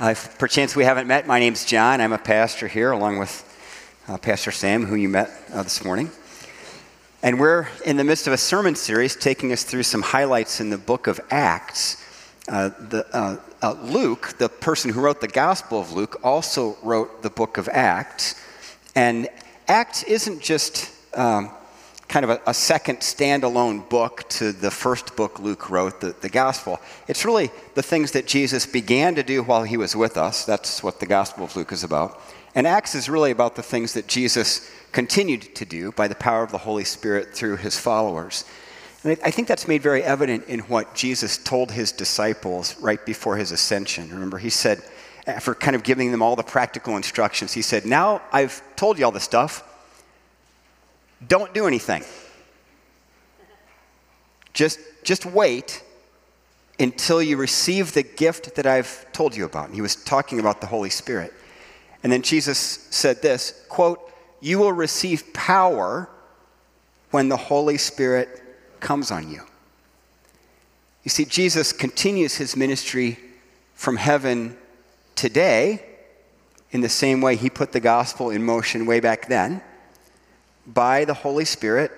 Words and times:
Uh, 0.00 0.12
if 0.12 0.38
perchance 0.38 0.74
we 0.74 0.82
haven't 0.82 1.06
met, 1.06 1.26
my 1.26 1.38
name's 1.38 1.66
Jon. 1.66 2.00
I'm 2.00 2.14
a 2.14 2.18
pastor 2.18 2.66
here, 2.66 2.90
along 2.90 3.18
with 3.18 3.44
uh, 4.08 4.16
Pastor 4.16 4.50
Sam, 4.50 4.86
who 4.86 4.94
you 4.94 5.10
met 5.10 5.30
uh, 5.52 5.62
this 5.62 5.84
morning. 5.84 6.10
And 7.22 7.38
we're 7.38 7.68
in 7.84 7.98
the 7.98 8.04
midst 8.04 8.26
of 8.26 8.32
a 8.32 8.38
sermon 8.38 8.76
series 8.76 9.14
taking 9.14 9.52
us 9.52 9.62
through 9.62 9.82
some 9.82 10.00
highlights 10.00 10.58
in 10.58 10.70
the 10.70 10.78
book 10.78 11.06
of 11.06 11.20
Acts. 11.30 12.02
Uh, 12.48 12.70
the, 12.70 13.06
uh, 13.12 13.36
uh, 13.60 13.72
Luke, 13.82 14.38
the 14.38 14.48
person 14.48 14.90
who 14.90 15.02
wrote 15.02 15.20
the 15.20 15.28
Gospel 15.28 15.82
of 15.82 15.92
Luke, 15.92 16.18
also 16.24 16.78
wrote 16.82 17.22
the 17.22 17.28
book 17.28 17.58
of 17.58 17.68
Acts. 17.68 18.42
And 18.94 19.28
Acts 19.68 20.02
isn't 20.04 20.40
just 20.40 20.90
um, 21.14 21.50
kind 22.10 22.24
of 22.24 22.30
a, 22.30 22.40
a, 22.48 22.52
second 22.52 22.98
standalone 22.98 23.88
book 23.88 24.28
to 24.28 24.50
the 24.50 24.70
first 24.70 25.14
book 25.14 25.38
Luke 25.38 25.70
wrote, 25.70 26.00
the, 26.00 26.12
the 26.20 26.28
gospel. 26.28 26.80
It's 27.06 27.24
really 27.24 27.52
the 27.76 27.84
things 27.84 28.10
that 28.12 28.26
Jesus 28.26 28.66
began 28.66 29.14
to 29.14 29.22
do 29.22 29.44
while 29.44 29.62
he 29.62 29.76
was 29.76 29.94
with 29.94 30.16
us. 30.16 30.44
That's 30.44 30.82
what 30.82 30.98
the 30.98 31.06
Gospel 31.06 31.44
of 31.44 31.54
Luke 31.54 31.70
is 31.70 31.84
about. 31.84 32.20
And 32.56 32.66
Acts 32.66 32.96
is 32.96 33.08
really 33.08 33.30
about 33.30 33.54
the 33.54 33.62
things 33.62 33.94
that 33.94 34.08
Jesus 34.08 34.68
continued 34.90 35.54
to 35.54 35.64
do 35.64 35.92
by 35.92 36.08
the 36.08 36.16
power 36.16 36.42
of 36.42 36.50
the 36.50 36.58
Holy 36.58 36.82
Spirit 36.82 37.32
through 37.32 37.58
his 37.58 37.78
followers. 37.78 38.44
And 39.04 39.16
I 39.24 39.30
think 39.30 39.46
that's 39.46 39.68
made 39.68 39.80
very 39.80 40.02
evident 40.02 40.48
in 40.48 40.60
what 40.60 40.96
Jesus 40.96 41.38
told 41.38 41.70
his 41.70 41.92
disciples 41.92 42.76
right 42.80 43.06
before 43.06 43.36
his 43.36 43.52
ascension. 43.52 44.10
Remember, 44.10 44.38
he 44.38 44.50
said, 44.50 44.82
eh, 45.28 45.32
after 45.32 45.54
kind 45.54 45.76
of 45.76 45.84
giving 45.84 46.10
them 46.10 46.22
all 46.22 46.34
the 46.34 46.42
practical 46.42 46.96
instructions, 46.96 47.52
he 47.52 47.62
said, 47.62 47.86
Now 47.86 48.20
I've 48.32 48.60
told 48.74 48.98
you 48.98 49.04
all 49.04 49.12
this 49.12 49.22
stuff 49.22 49.62
don't 51.26 51.52
do 51.52 51.66
anything. 51.66 52.04
Just, 54.52 54.80
just 55.04 55.26
wait 55.26 55.82
until 56.78 57.22
you 57.22 57.36
receive 57.36 57.92
the 57.92 58.02
gift 58.02 58.54
that 58.56 58.66
I've 58.66 59.10
told 59.12 59.36
you 59.36 59.44
about. 59.44 59.66
And 59.66 59.74
he 59.74 59.82
was 59.82 59.96
talking 59.96 60.40
about 60.40 60.60
the 60.60 60.66
Holy 60.66 60.90
Spirit. 60.90 61.32
And 62.02 62.12
then 62.12 62.22
Jesus 62.22 62.58
said 62.58 63.20
this 63.22 63.64
quote, 63.68 64.00
You 64.40 64.58
will 64.58 64.72
receive 64.72 65.32
power 65.32 66.08
when 67.10 67.28
the 67.28 67.36
Holy 67.36 67.76
Spirit 67.76 68.42
comes 68.80 69.10
on 69.10 69.30
you. 69.30 69.42
You 71.04 71.10
see, 71.10 71.24
Jesus 71.24 71.72
continues 71.72 72.36
his 72.36 72.56
ministry 72.56 73.18
from 73.74 73.96
heaven 73.96 74.56
today 75.16 75.84
in 76.70 76.80
the 76.80 76.88
same 76.88 77.20
way 77.20 77.36
he 77.36 77.50
put 77.50 77.72
the 77.72 77.80
gospel 77.80 78.30
in 78.30 78.44
motion 78.44 78.86
way 78.86 79.00
back 79.00 79.28
then 79.28 79.62
by 80.66 81.04
the 81.04 81.14
Holy 81.14 81.44
Spirit, 81.44 81.90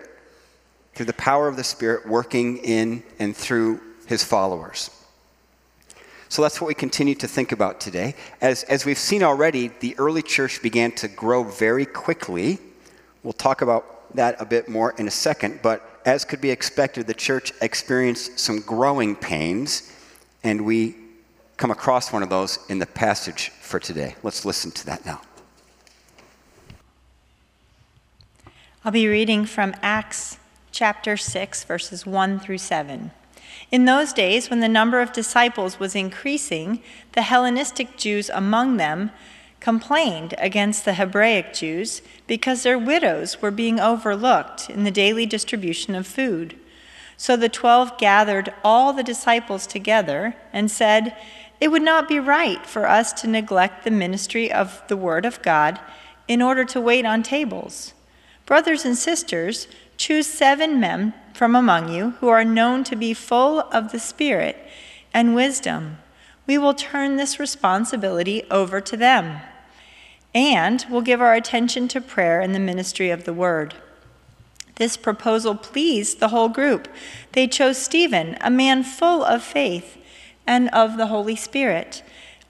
through 0.95 1.07
the 1.07 1.13
power 1.15 1.49
of 1.49 1.57
the 1.57 1.65
Spirit 1.65 2.07
working 2.07 2.59
in 2.59 3.03
and 3.19 3.37
through 3.37 3.81
his 4.07 4.23
followers. 4.23 4.91
So 6.29 6.41
that's 6.41 6.61
what 6.61 6.69
we 6.69 6.75
continue 6.75 7.15
to 7.17 7.29
think 7.29 7.53
about 7.53 7.81
today. 7.81 8.15
As, 8.41 8.63
as 8.65 8.87
we've 8.87 8.99
seen 8.99 9.23
already, 9.23 9.69
the 9.81 9.95
early 9.99 10.23
church 10.23 10.63
began 10.63 10.93
to 10.93 11.09
grow 11.09 11.45
very 11.45 11.85
quickly. 11.85 12.59
We'll 13.23 13.35
talk 13.35 13.61
about 13.61 14.15
that 14.17 14.41
a 14.41 14.47
bit 14.47 14.69
more 14.69 14.95
in 14.99 15.07
a 15.07 15.11
second, 15.11 15.61
but 15.63 16.01
as 16.05 16.25
could 16.25 16.41
be 16.41 16.51
expected, 16.51 17.07
the 17.07 17.15
church 17.15 17.53
experienced 17.61 18.39
some 18.39 18.61
growing 18.61 19.15
pains, 19.15 19.93
and 20.43 20.65
we 20.65 20.97
come 21.57 21.71
across 21.71 22.13
one 22.13 22.23
of 22.23 22.31
those 22.31 22.59
in 22.69 22.79
the 22.79 22.87
passage 22.87 23.51
for 23.61 23.79
today. 23.79 24.17
Let's 24.23 24.45
listen 24.45 24.71
to 24.73 24.87
that 24.87 25.07
now. 25.07 25.21
I'll 28.85 28.91
be 28.91 29.07
reading 29.07 29.45
from 29.45 29.77
Acts 29.81 30.39
chapter 30.73 31.17
6, 31.17 31.63
verses 31.63 32.05
1 32.05 32.41
through 32.41 32.59
7. 32.59 33.13
In 33.71 33.85
those 33.85 34.13
days, 34.13 34.51
when 34.51 34.59
the 34.59 34.69
number 34.69 35.01
of 35.01 35.13
disciples 35.13 35.79
was 35.79 35.95
increasing, 35.95 36.83
the 37.13 37.23
Hellenistic 37.23 37.97
Jews 37.97 38.29
among 38.29 38.79
them 38.79 39.13
complained 39.61 40.35
against 40.37 40.85
the 40.85 40.95
Hebraic 40.95 41.55
Jews 41.55 42.03
because 42.27 42.65
their 42.65 42.77
widows 42.77 43.41
were 43.41 43.53
being 43.53 43.79
overlooked 43.79 44.69
in 44.69 44.83
the 44.83 44.91
daily 44.91 45.27
distribution 45.27 45.95
of 45.95 46.05
food. 46.05 46.59
So 47.17 47.37
the 47.37 47.49
twelve 47.49 47.97
gathered 47.99 48.53
all 48.65 48.93
the 48.93 49.05
disciples 49.05 49.69
together 49.69 50.35
and 50.53 50.69
said, 50.69 51.17
It 51.61 51.69
would 51.69 51.83
not 51.83 52.09
be 52.09 52.19
right 52.19 52.67
for 52.67 52.89
us 52.89 53.13
to 53.13 53.29
neglect 53.29 53.85
the 53.85 53.93
ministry 53.93 54.51
of 54.51 54.83
the 54.89 54.97
Word 54.97 55.25
of 55.25 55.41
God 55.41 55.79
in 56.27 56.43
order 56.43 56.65
to 56.65 56.81
wait 56.81 57.07
on 57.07 57.23
tables. 57.23 57.95
Brothers 58.47 58.85
and 58.85 58.97
sisters, 58.97 59.69
choose 59.97 60.27
seven 60.27 60.81
men 60.81 61.15
from 61.33 61.55
among 61.55 61.89
you 61.89 62.11
who 62.21 62.29
are 62.29 62.45
known 62.45 62.85
to 62.85 62.97
be 62.97 63.15
full 63.15 63.61
of 63.61 63.93
the 63.93 63.99
Spirit 63.99 64.57
and 65.15 65.35
wisdom. 65.35 65.99
We 66.47 66.59
will 66.59 66.75
turn 66.75 67.17
this 67.17 67.39
responsibility 67.39 68.45
over 68.51 68.81
to 68.81 68.97
them. 68.97 69.41
And 70.35 70.85
we'll 70.91 71.03
give 71.03 71.21
our 71.21 71.35
attention 71.35 71.89
to 71.89 72.01
prayer 72.01 72.41
and 72.41 72.55
the 72.55 72.59
ministry 72.59 73.11
of 73.11 73.25
the 73.25 73.35
word. 73.35 73.75
This 74.77 74.97
proposal 74.97 75.55
pleased 75.55 76.19
the 76.19 76.29
whole 76.29 76.49
group. 76.49 76.89
They 77.33 77.47
chose 77.47 77.79
Stephen, 77.79 78.37
a 78.41 78.51
man 78.51 78.83
full 78.83 79.23
of 79.23 79.43
faith 79.43 79.99
and 80.47 80.69
of 80.71 80.97
the 80.97 81.07
Holy 81.07 81.37
Spirit. 81.37 82.03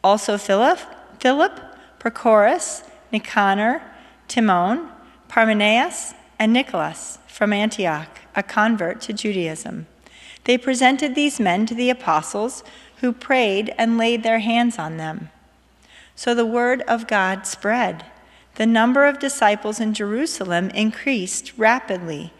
Also 0.02 0.38
Philip, 0.38 0.78
Philip, 1.18 1.60
Prochorus, 1.98 2.88
Nicanor, 3.10 3.82
Timon, 4.28 4.88
Parmenas, 5.32 6.12
and 6.38 6.52
Nicholas 6.52 7.18
from 7.26 7.54
Antioch, 7.54 8.20
a 8.36 8.42
convert 8.42 9.00
to 9.00 9.14
Judaism. 9.14 9.86
They 10.44 10.58
presented 10.58 11.14
these 11.14 11.40
men 11.40 11.64
to 11.64 11.74
the 11.74 11.88
apostles, 11.88 12.62
who 12.98 13.14
prayed 13.14 13.74
and 13.78 13.96
laid 13.96 14.24
their 14.24 14.40
hands 14.40 14.78
on 14.78 14.98
them. 14.98 15.30
So 16.14 16.34
the 16.34 16.44
word 16.44 16.82
of 16.82 17.06
God 17.06 17.46
spread. 17.46 18.04
The 18.56 18.66
number 18.66 19.06
of 19.06 19.18
disciples 19.18 19.80
in 19.80 19.94
Jerusalem 19.94 20.68
increased 20.74 21.54
rapidly, 21.56 22.34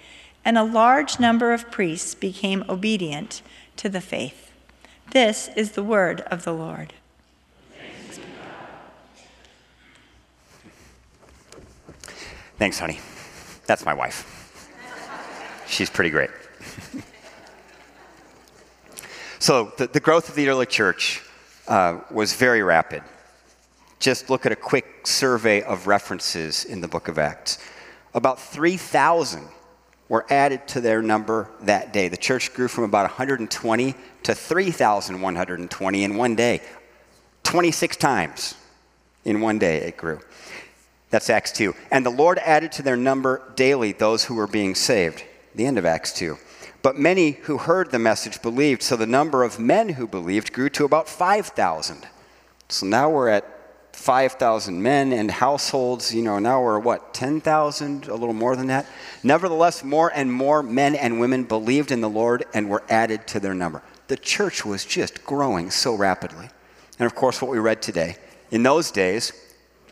and 0.44 0.58
a 0.58 0.62
large 0.62 1.18
number 1.18 1.54
of 1.54 1.70
priests 1.70 2.14
became 2.14 2.62
obedient 2.68 3.40
to 3.78 3.88
the 3.88 4.02
faith. 4.02 4.52
This 5.12 5.48
is 5.56 5.72
the 5.72 5.82
word 5.82 6.20
of 6.22 6.44
the 6.44 6.52
Lord. 6.52 6.92
Thanks, 12.62 12.78
honey. 12.78 13.00
That's 13.66 13.84
my 13.84 13.92
wife. 13.92 14.24
She's 15.66 15.90
pretty 15.90 16.10
great. 16.10 16.30
so, 19.40 19.72
the, 19.78 19.88
the, 19.88 19.98
growth 19.98 20.28
of 20.28 20.36
the 20.36 20.48
early 20.48 20.66
church 20.66 21.24
uh, 21.66 21.98
was 22.08 22.34
very 22.34 22.62
rapid. 22.62 23.02
Just 23.98 24.30
look 24.30 24.46
at 24.46 24.52
a 24.52 24.54
quick 24.54 25.08
survey 25.08 25.62
of 25.62 25.88
references 25.88 26.64
in 26.64 26.80
the 26.80 26.86
book 26.86 27.08
of 27.08 27.18
Acts. 27.18 27.58
About 28.14 28.38
3,000 28.38 29.42
were 30.08 30.24
added 30.30 30.68
to 30.68 30.80
their 30.80 31.02
number 31.02 31.50
that 31.62 31.92
day. 31.92 32.06
The 32.06 32.16
church 32.16 32.54
grew 32.54 32.68
from 32.68 32.84
about 32.84 33.10
120 33.10 33.94
to 34.22 34.34
3,120 34.36 36.04
in 36.04 36.16
one 36.16 36.36
day. 36.36 36.60
26 37.42 37.96
times 37.96 38.54
in 39.24 39.40
one 39.40 39.58
day 39.58 39.78
it 39.78 39.96
grew. 39.96 40.20
That's 41.12 41.28
Acts 41.28 41.52
2. 41.52 41.74
And 41.90 42.06
the 42.06 42.10
Lord 42.10 42.38
added 42.38 42.72
to 42.72 42.82
their 42.82 42.96
number 42.96 43.42
daily 43.54 43.92
those 43.92 44.24
who 44.24 44.34
were 44.34 44.46
being 44.46 44.74
saved. 44.74 45.22
The 45.54 45.66
end 45.66 45.76
of 45.76 45.84
Acts 45.84 46.10
2. 46.14 46.38
But 46.80 46.98
many 46.98 47.32
who 47.32 47.58
heard 47.58 47.90
the 47.90 47.98
message 47.98 48.40
believed, 48.40 48.82
so 48.82 48.96
the 48.96 49.06
number 49.06 49.44
of 49.44 49.58
men 49.58 49.90
who 49.90 50.08
believed 50.08 50.54
grew 50.54 50.70
to 50.70 50.86
about 50.86 51.10
5,000. 51.10 52.08
So 52.70 52.86
now 52.86 53.10
we're 53.10 53.28
at 53.28 53.46
5,000 53.92 54.82
men 54.82 55.12
and 55.12 55.30
households. 55.30 56.14
You 56.14 56.22
know, 56.22 56.38
now 56.38 56.62
we're 56.62 56.78
what, 56.78 57.12
10,000? 57.12 58.08
A 58.08 58.14
little 58.14 58.32
more 58.32 58.56
than 58.56 58.68
that? 58.68 58.86
Nevertheless, 59.22 59.84
more 59.84 60.10
and 60.14 60.32
more 60.32 60.62
men 60.62 60.94
and 60.94 61.20
women 61.20 61.44
believed 61.44 61.92
in 61.92 62.00
the 62.00 62.08
Lord 62.08 62.46
and 62.54 62.70
were 62.70 62.82
added 62.88 63.26
to 63.28 63.38
their 63.38 63.54
number. 63.54 63.82
The 64.08 64.16
church 64.16 64.64
was 64.64 64.86
just 64.86 65.24
growing 65.24 65.70
so 65.70 65.94
rapidly. 65.94 66.48
And 66.98 67.04
of 67.04 67.14
course, 67.14 67.42
what 67.42 67.50
we 67.50 67.58
read 67.58 67.82
today. 67.82 68.16
In 68.50 68.62
those 68.62 68.90
days, 68.90 69.32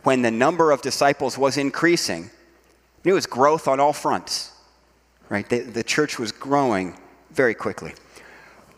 when 0.02 0.22
the 0.22 0.30
number 0.30 0.70
of 0.70 0.82
disciples 0.82 1.36
was 1.36 1.56
increasing, 1.56 2.30
it 3.04 3.12
was 3.12 3.26
growth 3.26 3.68
on 3.68 3.80
all 3.80 3.92
fronts, 3.92 4.52
right? 5.28 5.48
The, 5.48 5.60
the 5.60 5.84
church 5.84 6.18
was 6.18 6.32
growing 6.32 6.96
very 7.30 7.54
quickly. 7.54 7.92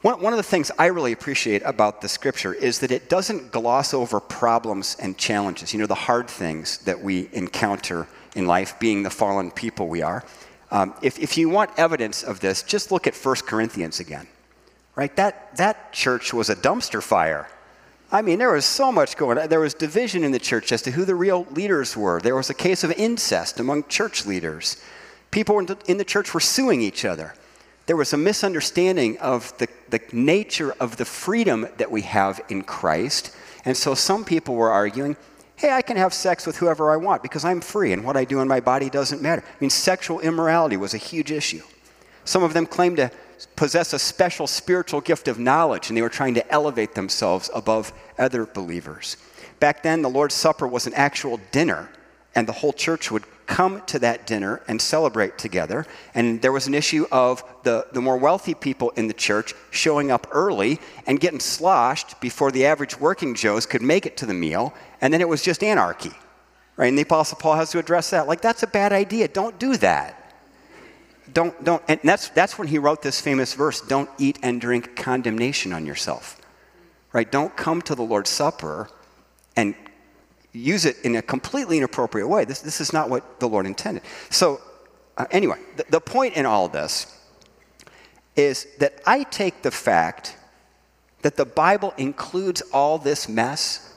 One, 0.03 0.21
one 0.21 0.33
of 0.33 0.37
the 0.37 0.43
things 0.43 0.71
I 0.79 0.87
really 0.87 1.13
appreciate 1.13 1.63
about 1.65 2.01
the 2.01 2.09
scripture 2.09 2.53
is 2.53 2.81
that 2.81 2.91
it 2.91 3.09
doesn't 3.09 3.53
gloss 3.53 3.95
over 3.95 4.19
problems 4.19 4.97
and 5.01 5.17
challenges, 5.17 5.73
you 5.73 5.79
know, 5.79 5.87
the 5.87 5.95
hard 5.95 6.29
things 6.29 6.79
that 6.79 7.01
we 7.01 7.29
encounter 7.33 8.09
in 8.35 8.47
life, 8.47 8.79
being 8.81 9.03
the 9.03 9.11
fallen 9.11 9.51
people 9.51 9.89
we 9.89 10.03
are. 10.03 10.25
Um, 10.71 10.95
if, 11.03 11.19
if 11.19 11.37
you 11.37 11.49
want 11.49 11.71
evidence 11.77 12.23
of 12.23 12.41
this, 12.41 12.63
just 12.63 12.91
look 12.91 13.07
at 13.07 13.15
1 13.15 13.37
Corinthians 13.47 14.01
again, 14.01 14.27
right? 14.97 15.15
That, 15.17 15.57
that 15.57 15.93
church 15.93 16.33
was 16.33 16.49
a 16.51 16.57
dumpster 16.57 17.03
fire 17.03 17.49
I 18.13 18.21
mean, 18.21 18.39
there 18.39 18.53
was 18.53 18.67
so 18.67 18.93
much 18.93 19.17
going 19.17 19.39
on. 19.39 19.49
There 19.49 19.61
was 19.61 19.73
division 19.73 20.23
in 20.23 20.33
the 20.33 20.39
church 20.39 20.71
as 20.71 20.83
to 20.83 20.91
who 20.91 21.07
the 21.07 21.15
real 21.15 21.47
leaders 21.51 21.97
were. 21.97 22.21
There 22.21 22.37
was 22.37 22.51
a 22.51 22.55
case 22.55 22.85
of 22.85 22.93
incest 22.93 23.59
among 23.59 23.85
church 23.89 24.27
leaders. 24.27 24.77
People 25.31 25.59
in 25.87 25.97
the 25.97 26.05
church 26.05 26.35
were 26.35 26.41
suing 26.41 26.83
each 26.83 27.07
other. 27.07 27.35
There 27.87 27.97
was 27.97 28.13
a 28.13 28.19
misunderstanding 28.19 29.19
of 29.19 29.57
the, 29.57 29.67
the 29.89 30.01
nature 30.13 30.73
of 30.79 30.99
the 30.99 31.07
freedom 31.07 31.67
that 31.79 31.91
we 31.91 32.03
have 32.03 32.41
in 32.49 32.63
Christ 32.63 33.35
And 33.65 33.77
so 33.77 33.95
some 33.95 34.25
people 34.25 34.55
were 34.55 34.71
arguing, 34.71 35.17
hey, 35.57 35.71
I 35.71 35.83
can 35.83 35.97
have 35.97 36.13
sex 36.13 36.47
with 36.47 36.57
whoever 36.57 36.93
I 36.93 36.97
want 36.97 37.23
because 37.23 37.45
I'm 37.45 37.61
free 37.61 37.93
and 37.93 38.05
what 38.05 38.17
I 38.17 38.25
do 38.25 38.41
in 38.41 38.49
my 38.49 38.61
body 38.61 38.91
doesn't 38.91 39.23
matter. 39.23 39.43
I 39.47 39.57
mean, 39.61 39.71
sexual 39.71 40.21
immorality 40.21 40.77
was 40.77 40.95
a 40.95 40.99
huge 40.99 41.31
issue. 41.31 41.63
Some 42.25 42.43
of 42.43 42.53
them 42.53 42.67
claimed 42.67 42.99
to 42.99 43.11
possess 43.57 43.93
a 43.93 43.99
special 43.99 44.47
spiritual 44.47 45.01
gift 45.01 45.29
of 45.29 45.39
knowledge 45.39 45.89
and 45.89 45.97
they 45.97 46.03
were 46.03 46.09
trying 46.09 46.35
to 46.35 46.53
elevate 46.53 46.95
themselves 46.95 47.51
above 47.55 47.93
other 48.19 48.47
believers. 48.47 49.17
Back 49.61 49.83
then, 49.83 50.03
the 50.03 50.11
Lord's 50.11 50.35
Supper 50.35 50.67
was 50.67 50.87
an 50.89 50.95
actual 50.95 51.41
dinner, 51.53 51.89
and 52.35 52.49
the 52.49 52.53
whole 52.53 52.73
church 52.73 53.13
would 53.13 53.25
come 53.47 53.83
to 53.87 53.99
that 53.99 54.27
dinner 54.27 54.63
and 54.67 54.81
celebrate 54.81 55.39
together. 55.39 55.87
And 56.15 56.41
there 56.41 56.53
was 56.53 56.67
an 56.67 56.75
issue 56.75 57.07
of 57.13 57.45
the, 57.63 57.87
the 57.93 58.01
more 58.01 58.17
wealthy 58.17 58.55
people 58.55 58.91
in 58.91 59.09
the 59.09 59.15
church 59.15 59.55
showing 59.71 60.11
up 60.11 60.27
early 60.33 60.81
and 61.07 61.21
getting 61.21 61.39
sloshed 61.39 62.21
before 62.21 62.51
the 62.51 62.67
average 62.67 62.99
working 62.99 63.35
Joes 63.35 63.67
could 63.67 63.83
make 63.83 64.07
it 64.07 64.17
to 64.17 64.27
the 64.27 64.35
meal. 64.35 64.75
And 65.01 65.13
then 65.13 65.21
it 65.21 65.29
was 65.29 65.43
just 65.43 65.63
anarchy. 65.63 66.13
Right? 66.77 66.89
And 66.89 66.97
the 66.97 67.03
Apostle 67.03 67.39
Paul 67.39 67.57
has 67.57 67.71
to 67.73 67.79
address 67.79 68.11
that. 68.11 68.27
Like, 68.27 68.41
that's 68.41 68.63
a 68.63 68.67
bad 68.67 68.93
idea. 68.93 69.29
Don't 69.29 69.59
do 69.59 69.77
that. 69.77 70.22
Don't, 71.33 71.65
don't, 71.65 71.83
and 71.89 72.01
that's, 72.05 72.29
that's 72.31 72.59
when 72.59 72.69
he 72.69 72.79
wrote 72.79 73.03
this 73.03 73.21
famous 73.21 73.55
verse 73.55 73.81
don't 73.81 74.11
eat 74.19 74.39
and 74.43 74.61
drink 74.61 74.97
condemnation 74.97 75.73
on 75.73 75.87
yourself. 75.87 76.41
Right? 77.13 77.31
Don't 77.31 77.57
come 77.57 77.83
to 77.83 77.95
the 77.95 78.03
Lord's 78.03 78.31
Supper 78.31 78.89
and 79.57 79.75
use 80.53 80.85
it 80.85 80.97
in 81.05 81.17
a 81.17 81.23
completely 81.23 81.79
inappropriate 81.79 82.29
way. 82.29 82.45
This, 82.45 82.61
this 82.61 82.81
is 82.81 82.93
not 82.93 83.09
what 83.09 83.41
the 83.41 83.49
Lord 83.49 83.67
intended. 83.67 84.03
So, 84.31 84.61
uh, 85.17 85.27
anyway, 85.31 85.59
the, 85.77 85.85
the 85.91 86.01
point 86.01 86.37
in 86.37 86.47
all 86.47 86.69
this 86.69 87.19
is 88.37 88.67
that 88.79 89.01
I 89.07 89.25
take 89.25 89.63
the 89.63 89.71
fact 89.71 90.37
that 91.23 91.37
the 91.37 91.45
Bible 91.45 91.95
includes 91.97 92.63
all 92.73 92.99
this 92.99 93.29
mess 93.29 93.95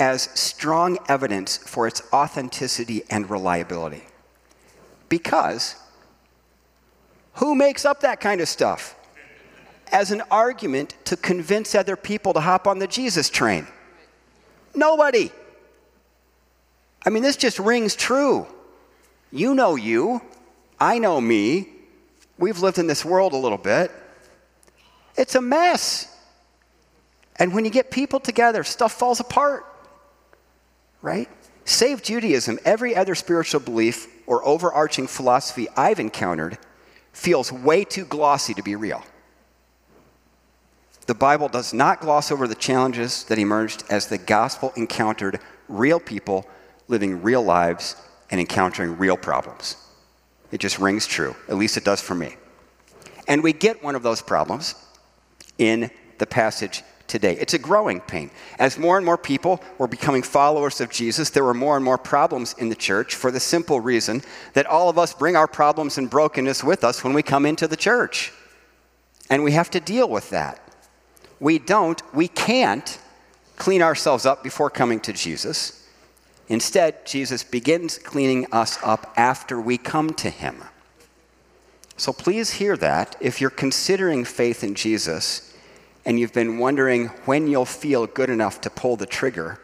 as 0.00 0.22
strong 0.38 0.98
evidence 1.08 1.56
for 1.56 1.86
its 1.86 2.02
authenticity 2.12 3.04
and 3.10 3.30
reliability. 3.30 4.02
Because 5.08 5.76
who 7.34 7.54
makes 7.54 7.84
up 7.84 8.00
that 8.00 8.20
kind 8.20 8.40
of 8.40 8.48
stuff? 8.48 8.94
As 9.92 10.10
an 10.10 10.22
argument 10.30 10.94
to 11.04 11.16
convince 11.16 11.74
other 11.74 11.96
people 11.96 12.32
to 12.32 12.40
hop 12.40 12.66
on 12.66 12.78
the 12.78 12.86
Jesus 12.86 13.30
train. 13.30 13.66
Nobody. 14.74 15.30
I 17.04 17.10
mean, 17.10 17.22
this 17.22 17.36
just 17.36 17.58
rings 17.58 17.94
true. 17.94 18.46
You 19.30 19.54
know 19.54 19.76
you. 19.76 20.22
I 20.80 20.98
know 20.98 21.20
me. 21.20 21.68
We've 22.38 22.58
lived 22.58 22.78
in 22.78 22.86
this 22.86 23.04
world 23.04 23.32
a 23.32 23.36
little 23.36 23.58
bit. 23.58 23.90
It's 25.16 25.34
a 25.34 25.42
mess. 25.42 26.10
And 27.36 27.52
when 27.52 27.64
you 27.64 27.70
get 27.70 27.90
people 27.90 28.20
together, 28.20 28.64
stuff 28.64 28.92
falls 28.92 29.20
apart. 29.20 29.64
Right? 31.02 31.28
Save 31.64 32.02
Judaism, 32.02 32.58
every 32.64 32.96
other 32.96 33.14
spiritual 33.14 33.60
belief 33.60 34.06
or 34.26 34.44
overarching 34.44 35.06
philosophy 35.06 35.68
I've 35.76 36.00
encountered 36.00 36.58
feels 37.14 37.50
way 37.50 37.84
too 37.84 38.04
glossy 38.04 38.52
to 38.52 38.62
be 38.62 38.76
real. 38.76 39.02
The 41.06 41.14
Bible 41.14 41.48
does 41.48 41.72
not 41.72 42.00
gloss 42.00 42.30
over 42.30 42.46
the 42.46 42.54
challenges 42.54 43.24
that 43.24 43.38
emerged 43.38 43.84
as 43.88 44.06
the 44.08 44.18
gospel 44.18 44.72
encountered 44.76 45.38
real 45.68 46.00
people 46.00 46.46
living 46.88 47.22
real 47.22 47.42
lives 47.42 47.96
and 48.30 48.40
encountering 48.40 48.98
real 48.98 49.16
problems. 49.16 49.76
It 50.50 50.58
just 50.58 50.78
rings 50.78 51.06
true. 51.06 51.34
At 51.48 51.56
least 51.56 51.76
it 51.76 51.84
does 51.84 52.00
for 52.00 52.14
me. 52.14 52.36
And 53.28 53.42
we 53.42 53.52
get 53.52 53.82
one 53.82 53.94
of 53.94 54.02
those 54.02 54.22
problems 54.22 54.74
in 55.58 55.90
the 56.18 56.26
passage 56.26 56.82
today. 57.14 57.36
It's 57.38 57.54
a 57.54 57.60
growing 57.60 58.00
pain. 58.00 58.28
As 58.58 58.76
more 58.76 58.96
and 58.96 59.06
more 59.06 59.16
people 59.16 59.62
were 59.78 59.86
becoming 59.86 60.24
followers 60.24 60.80
of 60.80 60.90
Jesus, 60.90 61.30
there 61.30 61.44
were 61.44 61.54
more 61.54 61.76
and 61.76 61.84
more 61.84 61.96
problems 61.96 62.56
in 62.58 62.70
the 62.70 62.74
church 62.74 63.14
for 63.14 63.30
the 63.30 63.38
simple 63.38 63.78
reason 63.78 64.20
that 64.54 64.66
all 64.66 64.88
of 64.88 64.98
us 64.98 65.14
bring 65.14 65.36
our 65.36 65.46
problems 65.46 65.96
and 65.96 66.10
brokenness 66.10 66.64
with 66.64 66.82
us 66.82 67.04
when 67.04 67.14
we 67.14 67.22
come 67.22 67.46
into 67.46 67.68
the 67.68 67.76
church. 67.76 68.32
And 69.30 69.44
we 69.44 69.52
have 69.52 69.70
to 69.70 69.80
deal 69.80 70.08
with 70.08 70.30
that 70.30 70.60
we 71.38 71.60
don't, 71.60 72.02
we 72.12 72.26
can't 72.26 72.98
clean 73.56 73.80
ourselves 73.80 74.26
up 74.26 74.42
before 74.42 74.70
coming 74.70 74.98
to 74.98 75.12
Jesus. 75.12 75.86
Instead, 76.48 77.06
Jesus 77.06 77.44
begins 77.44 77.96
cleaning 77.96 78.46
us 78.50 78.76
up 78.82 79.12
after 79.16 79.60
we 79.60 79.78
come 79.78 80.14
to 80.14 80.30
him. 80.30 80.64
So 81.96 82.12
please 82.12 82.54
hear 82.54 82.76
that. 82.78 83.14
If 83.20 83.40
you're 83.40 83.50
considering 83.50 84.24
faith 84.24 84.64
in 84.64 84.74
Jesus 84.74 85.53
and 86.04 86.18
you've 86.18 86.32
been 86.32 86.58
wondering 86.58 87.06
when 87.24 87.46
you'll 87.46 87.64
feel 87.64 88.06
good 88.06 88.30
enough 88.30 88.60
to 88.62 88.70
pull 88.70 88.96
the 88.96 89.06
trigger, 89.06 89.58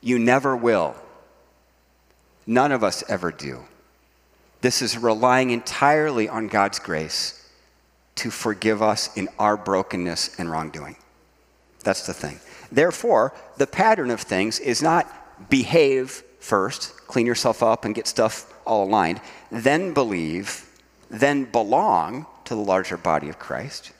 you 0.00 0.18
never 0.18 0.56
will. 0.56 0.94
None 2.46 2.72
of 2.72 2.84
us 2.84 3.02
ever 3.08 3.32
do. 3.32 3.64
This 4.60 4.80
is 4.82 4.96
relying 4.96 5.50
entirely 5.50 6.28
on 6.28 6.48
God's 6.48 6.78
grace 6.78 7.48
to 8.16 8.30
forgive 8.30 8.82
us 8.82 9.14
in 9.16 9.28
our 9.38 9.56
brokenness 9.56 10.38
and 10.38 10.50
wrongdoing. 10.50 10.96
That's 11.84 12.06
the 12.06 12.14
thing. 12.14 12.40
Therefore, 12.72 13.32
the 13.58 13.66
pattern 13.66 14.10
of 14.10 14.20
things 14.20 14.58
is 14.58 14.82
not 14.82 15.50
behave 15.50 16.22
first, 16.40 16.96
clean 17.06 17.26
yourself 17.26 17.62
up 17.62 17.84
and 17.84 17.94
get 17.94 18.06
stuff 18.06 18.52
all 18.64 18.88
aligned, 18.88 19.20
then 19.50 19.92
believe, 19.92 20.68
then 21.10 21.44
belong 21.44 22.26
to 22.44 22.54
the 22.54 22.60
larger 22.60 22.96
body 22.96 23.28
of 23.28 23.38
Christ. 23.38 23.92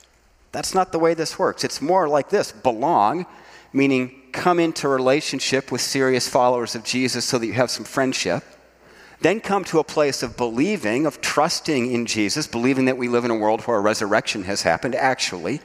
That's 0.57 0.73
not 0.73 0.91
the 0.91 0.99
way 0.99 1.13
this 1.13 1.37
works. 1.37 1.63
It's 1.63 1.81
more 1.81 2.09
like 2.09 2.29
this 2.29 2.51
belong, 2.51 3.27
meaning 3.71 4.23
come 4.31 4.59
into 4.59 4.89
relationship 4.89 5.71
with 5.71 5.81
serious 5.81 6.27
followers 6.27 6.73
of 6.73 6.83
Jesus 6.83 7.25
so 7.25 7.37
that 7.37 7.45
you 7.45 7.53
have 7.53 7.69
some 7.69 7.85
friendship 7.85 8.43
then 9.19 9.39
come 9.39 9.63
to 9.65 9.79
a 9.79 9.83
place 9.83 10.21
of 10.21 10.37
believing, 10.37 11.05
of 11.05 11.21
trusting 11.21 11.91
in 11.91 12.05
Jesus, 12.05 12.45
believing 12.45 12.85
that 12.85 12.97
we 12.97 13.07
live 13.07 13.25
in 13.25 13.31
a 13.31 13.35
world 13.35 13.61
where 13.61 13.77
a 13.77 13.81
resurrection 13.81 14.43
has 14.43 14.61
happened, 14.61 14.93
actually. 14.93 15.59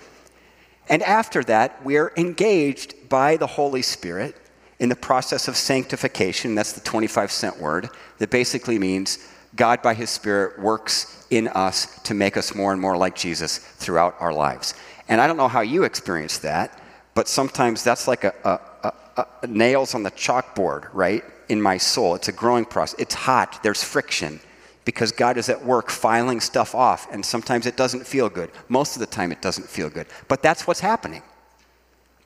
And 0.89 1.03
after 1.03 1.45
that, 1.45 1.85
we're 1.85 2.13
engaged 2.17 3.09
by 3.09 3.37
the 3.37 3.47
Holy 3.47 3.83
Spirit 3.83 4.37
in 4.79 4.89
the 4.89 4.97
process 4.97 5.49
of 5.49 5.57
sanctification. 5.57 6.55
That's 6.55 6.73
the 6.73 6.81
25 6.81 7.31
cent 7.31 7.61
word 7.61 7.91
that 8.19 8.31
basically 8.31 8.79
means 8.79 9.19
God, 9.57 9.83
by 9.83 9.95
His 9.95 10.11
Spirit, 10.11 10.59
works 10.59 11.27
in 11.31 11.49
us 11.49 12.01
to 12.03 12.15
make 12.15 12.37
us 12.37 12.55
more 12.55 12.73
and 12.73 12.81
more 12.81 12.97
like 12.97 13.15
Jesus 13.15 13.59
throughout 13.59 14.17
our 14.19 14.33
lives. 14.33 14.75
And 15.09 15.21
I 15.21 15.27
don't 15.27 15.37
know 15.37 15.49
how 15.49 15.61
you 15.61 15.85
experience 15.85 16.39
that, 16.39 16.81
but 17.15 17.29
sometimes 17.29 17.85
that's 17.85 18.09
like 18.09 18.25
a, 18.25 18.35
a, 18.45 18.89
a, 19.21 19.27
a 19.43 19.47
nails 19.47 19.95
on 19.95 20.03
the 20.03 20.11
chalkboard, 20.11 20.89
right? 20.93 21.23
in 21.53 21.61
my 21.61 21.77
soul. 21.77 22.15
It's 22.15 22.29
a 22.29 22.33
growing 22.33 22.65
process. 22.65 22.99
It's 22.99 23.15
hot, 23.15 23.63
there's 23.63 23.85
friction 23.85 24.41
because 24.85 25.13
God 25.13 25.37
is 25.37 25.49
at 25.49 25.65
work 25.65 25.91
filing 25.91 26.41
stuff 26.41 26.75
off, 26.75 27.07
and 27.13 27.25
sometimes 27.25 27.67
it 27.67 27.77
doesn't 27.77 28.05
feel 28.05 28.29
good. 28.29 28.51
Most 28.69 28.97
of 28.97 29.01
the 29.01 29.07
time, 29.07 29.31
it 29.31 29.41
doesn't 29.41 29.69
feel 29.69 29.89
good. 29.89 30.07
But 30.27 30.43
that's 30.43 30.67
what's 30.67 30.81
happening. 30.81 31.23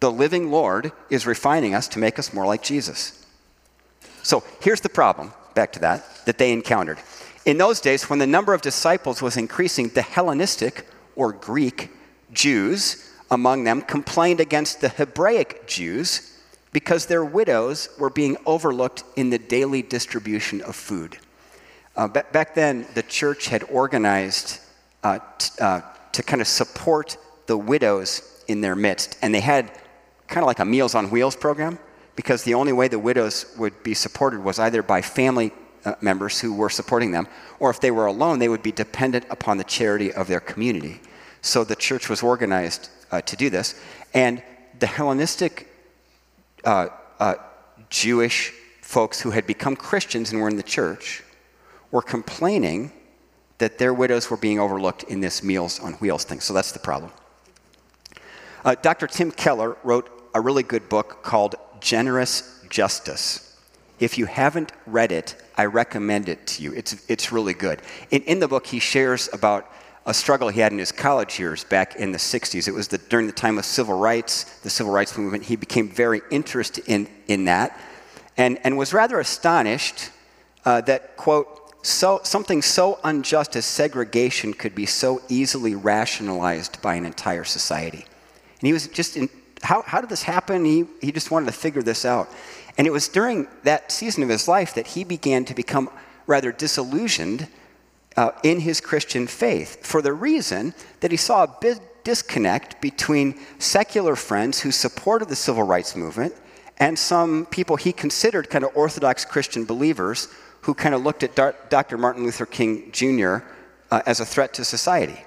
The 0.00 0.11
living 0.11 0.50
Lord 0.50 0.92
is 1.11 1.26
refining 1.26 1.75
us 1.75 1.88
to 1.88 1.99
make 1.99 2.18
us 2.18 2.33
more 2.33 2.47
like 2.47 2.62
Jesus. 2.62 3.26
So 4.23 4.42
here's 4.61 4.80
the 4.80 4.88
problem, 4.88 5.33
back 5.56 5.72
to 5.72 5.80
that, 5.80 6.25
that 6.26 6.38
they 6.38 6.52
encountered. 6.52 6.98
In 7.44 7.58
those 7.58 7.80
days, 7.80 8.08
when 8.08 8.20
the 8.20 8.26
number 8.26 8.54
of 8.54 8.62
disciples 8.62 9.20
was 9.20 9.36
increasing, 9.36 9.88
the 9.88 10.02
Hellenistic 10.02 10.86
or 11.16 11.32
Greek 11.32 11.90
Jews 12.32 13.10
among 13.30 13.64
them 13.64 13.82
complained 13.82 14.40
against 14.40 14.80
the 14.80 14.88
Hebraic 14.88 15.66
Jews 15.66 16.38
because 16.72 17.06
their 17.06 17.25
widows 17.25 17.88
were 17.98 18.10
being 18.10 18.36
overlooked 18.46 19.02
in 19.16 19.30
the 19.30 19.38
daily 19.38 19.82
distribution 19.82 20.60
of 20.62 20.76
food. 20.76 21.18
Uh, 21.96 22.06
b- 22.06 22.20
back 22.32 22.54
then, 22.54 22.86
the 22.94 23.02
church 23.02 23.46
had 23.46 23.64
organized 23.64 24.60
uh, 25.02 25.18
t- 25.38 25.50
uh, 25.60 25.80
to 26.12 26.22
kind 26.22 26.42
of 26.42 26.46
support 26.46 27.16
the 27.46 27.56
widows 27.56 28.42
in 28.48 28.60
their 28.60 28.76
midst, 28.76 29.16
and 29.22 29.34
they 29.34 29.40
had 29.40 29.72
kind 30.28 30.42
of 30.42 30.46
like 30.46 30.58
a 30.58 30.64
Meals 30.64 30.94
on 30.94 31.10
Wheels 31.10 31.34
program 31.34 31.78
because 32.16 32.42
the 32.42 32.54
only 32.54 32.73
way 32.73 32.88
the 32.88 32.99
widows 32.99 33.54
would 33.58 33.82
be 33.82 33.94
supported 33.94 34.42
was 34.42 34.58
either 34.58 34.82
by 34.82 35.02
family 35.02 35.52
uh, 35.85 35.94
members 36.00 36.40
who 36.40 36.52
were 36.52 36.70
supporting 36.70 37.12
them, 37.12 37.28
or 37.61 37.70
if 37.70 37.80
they 37.80 37.90
were 37.90 38.06
alone, 38.06 38.38
they 38.38 38.49
would 38.49 38.62
be 38.62 38.73
dependent 38.73 39.25
upon 39.30 39.58
the 39.58 39.64
charity 39.64 40.12
of 40.12 40.26
their 40.26 40.40
community. 40.40 41.00
So 41.42 41.62
the 41.62 41.76
church 41.76 42.08
was 42.08 42.23
organized 42.23 42.88
uh, 43.12 43.20
to 43.20 43.37
do 43.37 43.50
this, 43.50 43.80
and 44.12 44.42
the 44.80 44.87
Hellenistic 44.87 45.68
uh, 46.64 46.88
uh, 47.20 47.35
Jewish 47.88 48.52
folks 48.80 49.20
who 49.20 49.30
had 49.30 49.46
become 49.46 49.76
Christians 49.76 50.32
and 50.32 50.40
were 50.40 50.49
in 50.49 50.56
the 50.56 50.62
church 50.62 51.23
were 51.90 52.02
complaining 52.02 52.92
that 53.58 53.78
their 53.78 53.94
widows 53.94 54.30
were 54.30 54.37
being 54.37 54.58
overlooked 54.58 55.04
in 55.04 55.20
this 55.20 55.42
Meals 55.42 55.80
on 55.80 55.94
Wheels 55.94 56.25
thing. 56.25 56.40
So 56.40 56.52
that's 56.52 56.73
the 56.73 56.78
problem. 56.78 57.12
Uh, 58.64 58.75
Dr. 58.75 59.06
Tim 59.06 59.30
Keller 59.30 59.76
wrote 59.85 60.11
a 60.35 60.40
really 60.40 60.62
good 60.62 60.88
book 60.88 61.23
called 61.23 61.54
Generous 61.80 62.64
Justice. 62.68 63.59
If 63.99 64.18
you 64.18 64.26
haven't 64.26 64.73
read 64.87 65.12
it, 65.12 65.37
I 65.56 65.64
recommend 65.66 66.28
it 66.28 66.47
to 66.49 66.62
you. 66.62 66.73
It's, 66.73 67.04
it's 67.09 67.33
really 67.33 67.54
good. 67.54 67.80
In, 68.11 68.23
in 68.23 68.40
the 68.40 68.49
book, 68.49 68.66
he 68.66 68.78
shares 68.78 69.28
about 69.33 69.71
a 70.04 70.14
struggle 70.14 70.49
he 70.49 70.61
had 70.61 70.73
in 70.73 70.78
his 70.78 70.92
college 70.92 71.38
years 71.38 71.64
back 71.64 71.97
in 71.97 72.12
the 72.12 72.18
60s. 72.18 72.68
It 72.68 72.73
was 72.73 72.88
the, 72.88 72.99
during 72.99 73.26
the 73.26 73.33
time 73.33 73.59
of 73.59 73.64
civil 73.64 73.99
rights, 73.99 74.61
the 74.61 74.71
civil 74.71 74.92
rights 74.92 75.16
movement. 75.16 75.45
He 75.45 75.56
became 75.56 75.88
very 75.88 76.21
interested 76.30 76.85
in, 76.87 77.09
in 77.26 77.47
that 77.47 77.78
and, 78.37 78.59
and 78.64 78.76
was 78.76 78.92
rather 78.92 79.18
astonished 79.18 80.11
uh, 80.64 80.80
that, 80.83 81.16
quote, 81.16 81.75
so, 81.85 82.21
something 82.25 82.62
so 82.62 82.99
unjust 83.04 83.56
as 83.56 83.64
segregation 83.64 84.52
could 84.52 84.75
be 84.75 84.87
so 84.87 85.23
easily 85.28 85.75
rationalized 85.75 86.83
by 86.83 86.97
an 86.97 87.06
entire 87.06 87.45
society. 87.45 88.04
And 88.61 88.66
he 88.66 88.73
was 88.73 88.88
just 88.88 89.16
in, 89.16 89.28
how, 89.66 89.82
how 89.82 90.00
did 90.00 90.11
this 90.11 90.23
happen? 90.23 90.64
He, 90.64 90.85
he 91.00 91.12
just 91.12 91.30
wanted 91.30 91.46
to 91.46 91.52
figure 91.52 91.82
this 91.82 92.04
out. 92.04 92.28
And 92.78 92.87
it 92.87 92.90
was 92.90 93.08
during 93.08 93.49
that 93.64 93.90
season 93.90 94.23
of 94.23 94.28
his 94.28 94.46
life 94.49 94.75
that 94.75 94.87
he 94.87 95.02
began 95.02 95.44
to 95.46 95.54
become 95.54 95.90
rather 96.26 96.52
disillusioned 96.52 97.49
uh, 98.16 98.30
in 98.42 98.61
his 98.61 98.80
Christian 98.80 99.26
faith 99.26 99.85
for 99.85 100.00
the 100.00 100.12
reason 100.12 100.73
that 101.00 101.11
he 101.11 101.16
saw 101.16 101.44
a 101.44 101.56
big 101.61 101.78
disconnect 102.04 102.80
between 102.80 103.38
secular 103.58 104.14
friends 104.14 104.61
who 104.61 104.70
supported 104.70 105.28
the 105.28 105.37
civil 105.37 105.64
rights 105.64 105.96
movement 105.96 106.35
and 106.78 106.99
some 106.99 107.46
people 107.46 107.76
he 107.76 107.92
considered 107.92 108.50
kind 108.50 108.64
of 108.64 108.70
Orthodox 108.76 109.25
Christian 109.25 109.64
believers 109.64 110.28
who 110.61 110.75
kind 110.75 110.94
of 110.94 111.02
looked 111.02 111.23
at 111.23 111.35
Dr. 111.68 111.99
Martin 111.99 112.25
Luther 112.25 112.46
King 112.46 112.90
Jr. 112.92 113.38
Uh, 113.90 114.02
as 114.06 114.20
a 114.20 114.26
threat 114.26 114.52
to 114.54 114.64
society. 114.64 115.18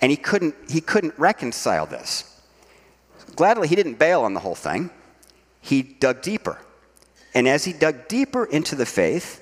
And 0.00 0.10
he 0.10 0.16
couldn't, 0.16 0.54
he 0.68 0.80
couldn't 0.80 1.18
reconcile 1.18 1.86
this. 1.86 2.31
Gladly, 3.36 3.68
he 3.68 3.76
didn't 3.76 3.98
bail 3.98 4.22
on 4.22 4.34
the 4.34 4.40
whole 4.40 4.54
thing. 4.54 4.90
He 5.60 5.82
dug 5.82 6.22
deeper. 6.22 6.58
And 7.34 7.48
as 7.48 7.64
he 7.64 7.72
dug 7.72 8.08
deeper 8.08 8.44
into 8.44 8.74
the 8.74 8.86
faith, 8.86 9.40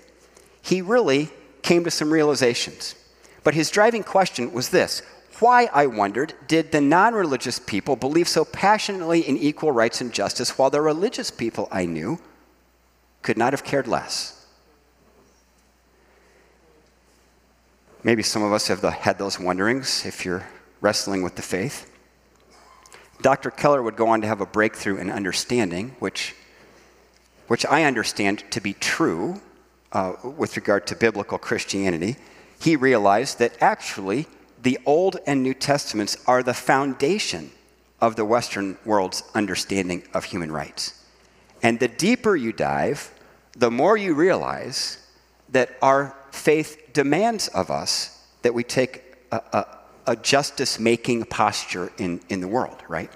he 0.63 0.83
really 0.83 1.31
came 1.63 1.85
to 1.85 1.91
some 1.91 2.13
realizations. 2.13 2.95
But 3.43 3.55
his 3.55 3.71
driving 3.71 4.05
question 4.05 4.53
was 4.53 4.69
this 4.69 5.03
Why, 5.41 5.69
I 5.73 5.87
wondered, 5.87 6.35
did 6.47 6.73
the 6.73 6.81
non 6.81 7.15
religious 7.15 7.59
people 7.59 7.97
believe 7.97 8.29
so 8.29 8.45
passionately 8.45 9.21
in 9.21 9.37
equal 9.37 9.73
rights 9.73 10.01
and 10.01 10.13
justice 10.13 10.57
while 10.59 10.71
the 10.71 10.81
religious 10.81 11.31
people 11.31 11.69
I 11.73 11.87
knew 11.87 12.21
could 13.23 13.39
not 13.39 13.53
have 13.53 13.65
cared 13.65 13.89
less? 13.89 14.37
Maybe 18.03 18.23
some 18.23 18.43
of 18.43 18.53
us 18.53 18.69
have 18.69 18.83
had 18.83 19.19
those 19.19 19.39
wonderings 19.39 20.07
if 20.07 20.25
you're 20.25 20.47
wrestling 20.81 21.23
with 21.23 21.37
the 21.37 21.43
faith. 21.43 21.90
Dr. 23.23 23.51
Keller 23.51 23.83
would 23.83 23.97
go 23.97 24.09
on 24.09 24.21
to 24.23 24.27
have 24.27 24.41
a 24.41 24.47
breakthrough 24.47 24.97
in 24.97 25.11
understanding, 25.11 25.97
which, 25.99 26.35
which 27.49 27.67
I 27.67 27.85
understand 27.85 28.45
to 28.51 28.61
be 28.61 28.73
true 28.75 29.41
uh, 29.93 30.15
with 30.23 30.57
regard 30.57 30.87
to 30.89 30.97
biblical 30.97 31.39
Christianity. 31.39 32.17
He 32.61 32.77
realized 32.77 33.39
that 33.39 33.61
actually 33.61 34.27
the 34.63 34.79
Old 34.87 35.17
and 35.27 35.43
New 35.43 35.55
Testaments 35.55 36.17
are 36.27 36.43
the 36.43 36.55
foundation 36.55 37.51
of 38.01 38.17
the 38.17 38.25
Western 38.25 38.79
world's 38.85 39.23
understanding 39.35 40.03
of 40.15 40.25
human 40.25 40.51
rights. 40.53 41.05
And 41.63 41.79
the 41.79 41.89
deeper 41.89 42.37
you 42.37 42.53
dive, 42.53 43.13
the 43.57 43.71
more 43.71 43.97
you 43.97 44.15
realize 44.15 44.99
that 45.51 45.77
our 45.83 46.17
faith 46.31 46.93
demands 46.93 47.49
of 47.49 47.71
us 47.71 48.25
that 48.43 48.55
we 48.55 48.65
take 48.65 49.03
a, 49.31 49.43
a, 49.53 49.67
a 50.07 50.17
justice 50.17 50.79
making 50.79 51.25
posture 51.25 51.93
in, 51.99 52.21
in 52.29 52.41
the 52.41 52.49
world, 52.49 52.77
right? 52.89 53.11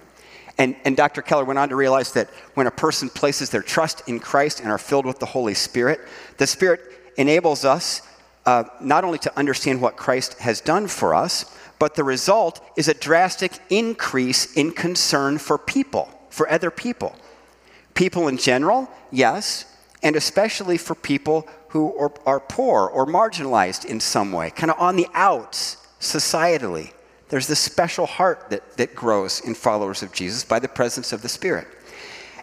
And, 0.58 0.76
and 0.84 0.96
Dr. 0.96 1.22
Keller 1.22 1.44
went 1.44 1.58
on 1.58 1.68
to 1.70 1.76
realize 1.76 2.12
that 2.12 2.30
when 2.54 2.66
a 2.66 2.70
person 2.70 3.08
places 3.08 3.50
their 3.50 3.62
trust 3.62 4.08
in 4.08 4.20
Christ 4.20 4.60
and 4.60 4.70
are 4.70 4.78
filled 4.78 5.06
with 5.06 5.18
the 5.18 5.26
Holy 5.26 5.54
Spirit, 5.54 6.00
the 6.38 6.46
Spirit 6.46 6.80
enables 7.16 7.64
us 7.64 8.02
uh, 8.46 8.64
not 8.80 9.04
only 9.04 9.18
to 9.18 9.38
understand 9.38 9.80
what 9.80 9.96
Christ 9.96 10.38
has 10.38 10.60
done 10.60 10.86
for 10.86 11.14
us, 11.14 11.56
but 11.78 11.94
the 11.94 12.04
result 12.04 12.64
is 12.76 12.88
a 12.88 12.94
drastic 12.94 13.52
increase 13.70 14.54
in 14.54 14.70
concern 14.70 15.38
for 15.38 15.58
people, 15.58 16.08
for 16.30 16.48
other 16.50 16.70
people. 16.70 17.16
People 17.94 18.28
in 18.28 18.36
general, 18.36 18.88
yes, 19.10 19.64
and 20.02 20.14
especially 20.14 20.76
for 20.76 20.94
people 20.94 21.48
who 21.68 21.96
are, 21.98 22.12
are 22.26 22.40
poor 22.40 22.86
or 22.86 23.06
marginalized 23.06 23.84
in 23.84 23.98
some 23.98 24.30
way, 24.30 24.50
kind 24.50 24.70
of 24.70 24.78
on 24.78 24.96
the 24.96 25.08
outs 25.14 25.78
societally. 26.04 26.92
There's 27.28 27.46
this 27.46 27.58
special 27.58 28.06
heart 28.06 28.50
that, 28.50 28.76
that 28.76 28.94
grows 28.94 29.40
in 29.40 29.54
followers 29.54 30.02
of 30.02 30.12
Jesus 30.12 30.44
by 30.44 30.58
the 30.58 30.68
presence 30.68 31.12
of 31.12 31.22
the 31.22 31.28
Spirit. 31.28 31.66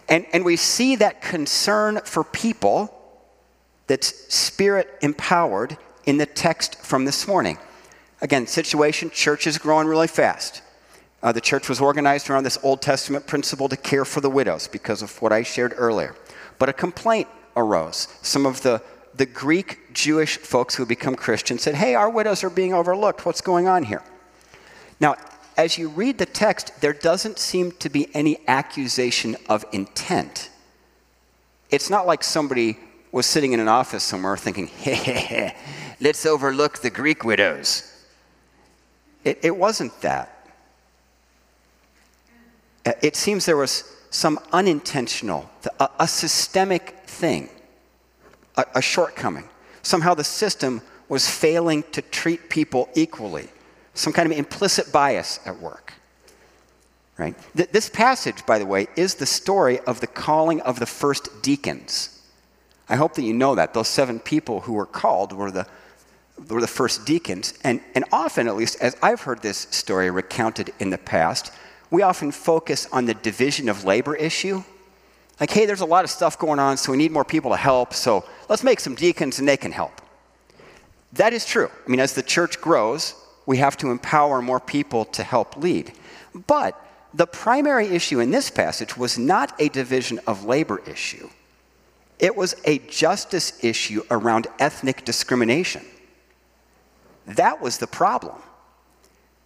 And, 0.08 0.26
and 0.32 0.44
we 0.44 0.56
see 0.56 0.96
that 0.96 1.22
concern 1.22 2.00
for 2.04 2.24
people 2.24 2.98
that's 3.86 4.34
spirit 4.34 4.98
empowered 5.02 5.76
in 6.04 6.16
the 6.18 6.26
text 6.26 6.76
from 6.82 7.04
this 7.04 7.26
morning. 7.28 7.58
Again, 8.20 8.46
situation, 8.46 9.10
church 9.10 9.46
is 9.46 9.58
growing 9.58 9.86
really 9.86 10.08
fast. 10.08 10.62
Uh, 11.22 11.32
the 11.32 11.40
church 11.40 11.68
was 11.68 11.80
organized 11.80 12.28
around 12.28 12.42
this 12.42 12.58
Old 12.62 12.82
Testament 12.82 13.26
principle 13.26 13.68
to 13.68 13.76
care 13.76 14.04
for 14.04 14.20
the 14.20 14.30
widows 14.30 14.66
because 14.66 15.02
of 15.02 15.22
what 15.22 15.32
I 15.32 15.42
shared 15.42 15.74
earlier. 15.76 16.16
But 16.58 16.68
a 16.68 16.72
complaint 16.72 17.28
arose. 17.56 18.08
Some 18.22 18.46
of 18.46 18.62
the, 18.62 18.82
the 19.14 19.26
Greek 19.26 19.92
Jewish 19.92 20.38
folks 20.38 20.74
who 20.74 20.86
become 20.86 21.14
Christians 21.14 21.62
said, 21.62 21.74
Hey, 21.74 21.94
our 21.94 22.08
widows 22.08 22.42
are 22.44 22.50
being 22.50 22.72
overlooked. 22.72 23.26
What's 23.26 23.40
going 23.40 23.68
on 23.68 23.84
here? 23.84 24.02
Now, 25.00 25.16
as 25.56 25.76
you 25.76 25.88
read 25.88 26.18
the 26.18 26.26
text, 26.26 26.80
there 26.80 26.92
doesn't 26.92 27.38
seem 27.38 27.72
to 27.72 27.90
be 27.90 28.08
any 28.14 28.38
accusation 28.48 29.36
of 29.48 29.64
intent. 29.72 30.50
It's 31.70 31.90
not 31.90 32.06
like 32.06 32.24
somebody 32.24 32.78
was 33.10 33.26
sitting 33.26 33.52
in 33.52 33.60
an 33.60 33.68
office 33.68 34.02
somewhere 34.02 34.36
thinking, 34.36 34.66
hey, 34.68 35.54
let's 36.00 36.24
overlook 36.24 36.78
the 36.78 36.90
Greek 36.90 37.24
widows. 37.24 37.88
It, 39.24 39.38
it 39.42 39.56
wasn't 39.56 39.98
that. 40.00 40.48
Uh, 42.84 42.92
it 43.02 43.14
seems 43.14 43.46
there 43.46 43.56
was 43.56 43.84
some 44.10 44.38
unintentional, 44.52 45.48
a, 45.78 45.88
a 46.00 46.08
systemic 46.08 47.02
thing, 47.06 47.48
a, 48.56 48.64
a 48.76 48.82
shortcoming. 48.82 49.48
Somehow 49.82 50.14
the 50.14 50.24
system 50.24 50.82
was 51.08 51.28
failing 51.28 51.82
to 51.92 52.02
treat 52.02 52.48
people 52.48 52.88
equally 52.94 53.48
some 53.94 54.12
kind 54.12 54.30
of 54.30 54.36
implicit 54.36 54.92
bias 54.92 55.40
at 55.44 55.58
work. 55.60 55.92
Right? 57.18 57.34
Th- 57.56 57.68
this 57.70 57.88
passage, 57.88 58.44
by 58.46 58.58
the 58.58 58.66
way, 58.66 58.88
is 58.96 59.14
the 59.16 59.26
story 59.26 59.78
of 59.80 60.00
the 60.00 60.06
calling 60.06 60.60
of 60.62 60.78
the 60.78 60.86
first 60.86 61.42
deacons. 61.42 62.20
I 62.88 62.96
hope 62.96 63.14
that 63.14 63.22
you 63.22 63.34
know 63.34 63.54
that. 63.54 63.74
Those 63.74 63.88
seven 63.88 64.18
people 64.18 64.60
who 64.60 64.72
were 64.72 64.86
called 64.86 65.32
were 65.32 65.50
the, 65.50 65.66
were 66.48 66.60
the 66.60 66.66
first 66.66 67.04
deacons. 67.04 67.54
And, 67.62 67.80
and 67.94 68.04
often, 68.12 68.48
at 68.48 68.56
least, 68.56 68.80
as 68.80 68.96
I've 69.02 69.22
heard 69.22 69.42
this 69.42 69.68
story 69.70 70.10
recounted 70.10 70.72
in 70.78 70.90
the 70.90 70.98
past, 70.98 71.52
we 71.90 72.02
often 72.02 72.32
focus 72.32 72.88
on 72.90 73.04
the 73.04 73.14
division 73.14 73.68
of 73.68 73.84
labor 73.84 74.16
issue. 74.16 74.64
Like, 75.42 75.50
hey, 75.50 75.66
there's 75.66 75.80
a 75.80 75.86
lot 75.86 76.04
of 76.04 76.10
stuff 76.10 76.38
going 76.38 76.60
on, 76.60 76.76
so 76.76 76.92
we 76.92 76.98
need 76.98 77.10
more 77.10 77.24
people 77.24 77.50
to 77.50 77.56
help, 77.56 77.94
so 77.94 78.24
let's 78.48 78.62
make 78.62 78.78
some 78.78 78.94
deacons 78.94 79.40
and 79.40 79.48
they 79.48 79.56
can 79.56 79.72
help. 79.72 80.00
That 81.14 81.32
is 81.32 81.44
true. 81.44 81.68
I 81.84 81.90
mean, 81.90 81.98
as 81.98 82.12
the 82.12 82.22
church 82.22 82.60
grows, 82.60 83.16
we 83.44 83.56
have 83.56 83.76
to 83.78 83.90
empower 83.90 84.40
more 84.40 84.60
people 84.60 85.04
to 85.06 85.24
help 85.24 85.56
lead. 85.56 85.94
But 86.46 86.80
the 87.12 87.26
primary 87.26 87.88
issue 87.88 88.20
in 88.20 88.30
this 88.30 88.50
passage 88.50 88.96
was 88.96 89.18
not 89.18 89.60
a 89.60 89.68
division 89.68 90.20
of 90.28 90.44
labor 90.44 90.80
issue, 90.86 91.28
it 92.20 92.36
was 92.36 92.54
a 92.64 92.78
justice 92.78 93.64
issue 93.64 94.04
around 94.12 94.46
ethnic 94.60 95.04
discrimination. 95.04 95.84
That 97.26 97.60
was 97.60 97.78
the 97.78 97.88
problem. 97.88 98.36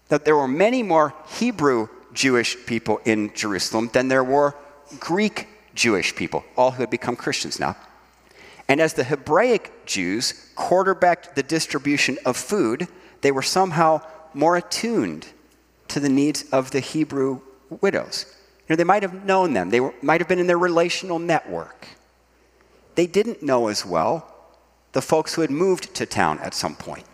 That 0.08 0.26
there 0.26 0.36
were 0.36 0.46
many 0.46 0.82
more 0.82 1.14
Hebrew 1.38 1.88
Jewish 2.12 2.54
people 2.66 3.00
in 3.06 3.32
Jerusalem 3.32 3.88
than 3.94 4.08
there 4.08 4.22
were 4.22 4.54
Greek 5.00 5.48
Jewish 5.76 6.16
people, 6.16 6.44
all 6.56 6.72
who 6.72 6.82
had 6.82 6.90
become 6.90 7.14
Christians 7.14 7.60
now. 7.60 7.76
And 8.68 8.80
as 8.80 8.94
the 8.94 9.04
Hebraic 9.04 9.86
Jews 9.86 10.50
quarterbacked 10.56 11.36
the 11.36 11.42
distribution 11.42 12.18
of 12.26 12.36
food, 12.36 12.88
they 13.20 13.30
were 13.30 13.42
somehow 13.42 14.00
more 14.34 14.56
attuned 14.56 15.28
to 15.88 16.00
the 16.00 16.08
needs 16.08 16.44
of 16.50 16.72
the 16.72 16.80
Hebrew 16.80 17.40
widows. 17.80 18.26
You 18.68 18.72
know, 18.72 18.76
they 18.76 18.84
might 18.84 19.02
have 19.02 19.24
known 19.24 19.52
them, 19.52 19.70
they 19.70 19.80
were, 19.80 19.94
might 20.02 20.20
have 20.20 20.28
been 20.28 20.40
in 20.40 20.48
their 20.48 20.58
relational 20.58 21.20
network. 21.20 21.86
They 22.96 23.06
didn't 23.06 23.42
know 23.42 23.68
as 23.68 23.86
well 23.86 24.32
the 24.92 25.02
folks 25.02 25.34
who 25.34 25.42
had 25.42 25.50
moved 25.50 25.94
to 25.94 26.06
town 26.06 26.38
at 26.40 26.54
some 26.54 26.74
point. 26.74 27.04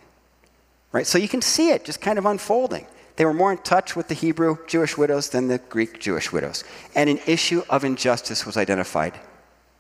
Right? 0.93 1.07
So 1.07 1.19
you 1.19 1.29
can 1.29 1.43
see 1.43 1.71
it 1.71 1.85
just 1.85 2.01
kind 2.01 2.19
of 2.19 2.25
unfolding. 2.25 2.87
They 3.23 3.27
were 3.27 3.33
more 3.33 3.53
in 3.53 3.59
touch 3.59 3.95
with 3.95 4.09
the 4.09 4.15
Hebrew 4.15 4.57
Jewish 4.67 4.99
widows 4.99 5.29
than 5.29 5.47
the 5.47 5.59
Greek 5.59 6.01
Jewish 6.01 6.33
widows. 6.33 6.65
And 6.97 7.09
an 7.09 7.21
issue 7.25 7.63
of 7.71 7.85
injustice 7.85 8.45
was 8.45 8.57
identified 8.57 9.15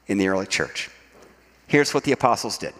in 0.06 0.16
the 0.16 0.28
early 0.28 0.46
church. 0.46 0.88
Here's 1.66 1.92
what 1.92 2.04
the 2.04 2.12
apostles 2.12 2.56
did 2.56 2.72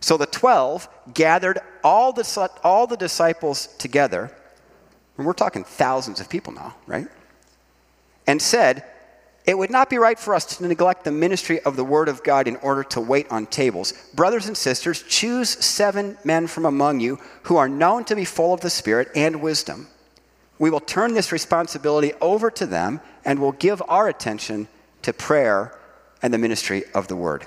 so 0.00 0.16
the 0.16 0.24
12 0.24 0.88
gathered 1.12 1.58
all 1.84 2.14
the, 2.14 2.50
all 2.64 2.86
the 2.86 2.96
disciples 2.96 3.66
together, 3.76 4.34
and 5.18 5.26
we're 5.26 5.34
talking 5.34 5.64
thousands 5.64 6.18
of 6.18 6.30
people 6.30 6.54
now, 6.54 6.74
right? 6.86 7.08
And 8.26 8.40
said, 8.40 8.86
It 9.44 9.58
would 9.58 9.70
not 9.70 9.90
be 9.90 9.98
right 9.98 10.18
for 10.18 10.34
us 10.34 10.44
to 10.56 10.66
neglect 10.66 11.02
the 11.02 11.10
ministry 11.10 11.60
of 11.60 11.74
the 11.74 11.84
Word 11.84 12.08
of 12.08 12.22
God 12.22 12.46
in 12.46 12.56
order 12.56 12.84
to 12.84 13.00
wait 13.00 13.26
on 13.30 13.46
tables. 13.46 13.92
Brothers 14.14 14.46
and 14.46 14.56
sisters, 14.56 15.02
choose 15.02 15.48
seven 15.48 16.16
men 16.24 16.46
from 16.46 16.64
among 16.64 17.00
you 17.00 17.18
who 17.44 17.56
are 17.56 17.68
known 17.68 18.04
to 18.04 18.14
be 18.14 18.24
full 18.24 18.54
of 18.54 18.60
the 18.60 18.70
Spirit 18.70 19.08
and 19.16 19.42
wisdom. 19.42 19.88
We 20.60 20.70
will 20.70 20.80
turn 20.80 21.14
this 21.14 21.32
responsibility 21.32 22.12
over 22.20 22.50
to 22.52 22.66
them 22.66 23.00
and 23.24 23.40
will 23.40 23.52
give 23.52 23.82
our 23.88 24.08
attention 24.08 24.68
to 25.02 25.12
prayer 25.12 25.76
and 26.22 26.32
the 26.32 26.38
ministry 26.38 26.84
of 26.94 27.08
the 27.08 27.16
Word. 27.16 27.44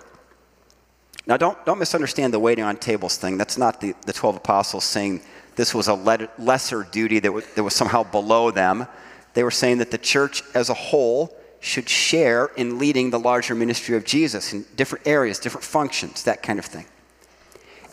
Now, 1.26 1.38
don't, 1.38 1.66
don't 1.66 1.80
misunderstand 1.80 2.34
the 2.34 2.40
waiting 2.40 2.66
on 2.66 2.76
tables 2.76 3.16
thing. 3.18 3.38
That's 3.38 3.58
not 3.58 3.80
the, 3.80 3.96
the 4.06 4.14
12 4.14 4.36
apostles 4.36 4.84
saying 4.84 5.22
this 5.56 5.74
was 5.74 5.88
a 5.88 5.94
lesser 6.38 6.84
duty 6.84 7.20
that 7.20 7.56
that 7.56 7.64
was 7.64 7.74
somehow 7.74 8.04
below 8.04 8.52
them. 8.52 8.86
They 9.34 9.44
were 9.44 9.52
saying 9.52 9.78
that 9.78 9.92
the 9.92 9.98
church 9.98 10.44
as 10.54 10.70
a 10.70 10.74
whole 10.74 11.36
should 11.66 11.90
share 11.90 12.52
in 12.56 12.78
leading 12.78 13.10
the 13.10 13.20
larger 13.20 13.56
ministry 13.56 13.98
of 13.98 14.06
Jesus 14.06 14.54
in 14.54 14.66
different 14.76 15.08
areas, 15.08 15.40
different 15.40 15.64
functions, 15.64 16.24
that 16.24 16.44
kind 16.44 16.60
of 16.60 16.66
thing. 16.66 16.86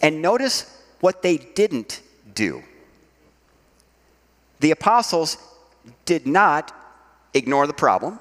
And 0.03 0.21
notice 0.21 0.83
what 1.01 1.23
they 1.23 1.39
didn't 1.39 2.03
do. 2.35 2.63
The 4.61 4.73
apostles 4.73 5.39
did 6.05 6.27
not 6.27 6.77
ignore 7.33 7.67
the 7.67 7.73
problem. 7.73 8.21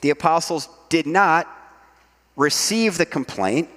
The 0.00 0.10
apostles 0.10 0.68
did 0.88 1.06
not 1.06 1.48
receive 2.36 2.98
the 2.98 3.06
complaint 3.06 3.68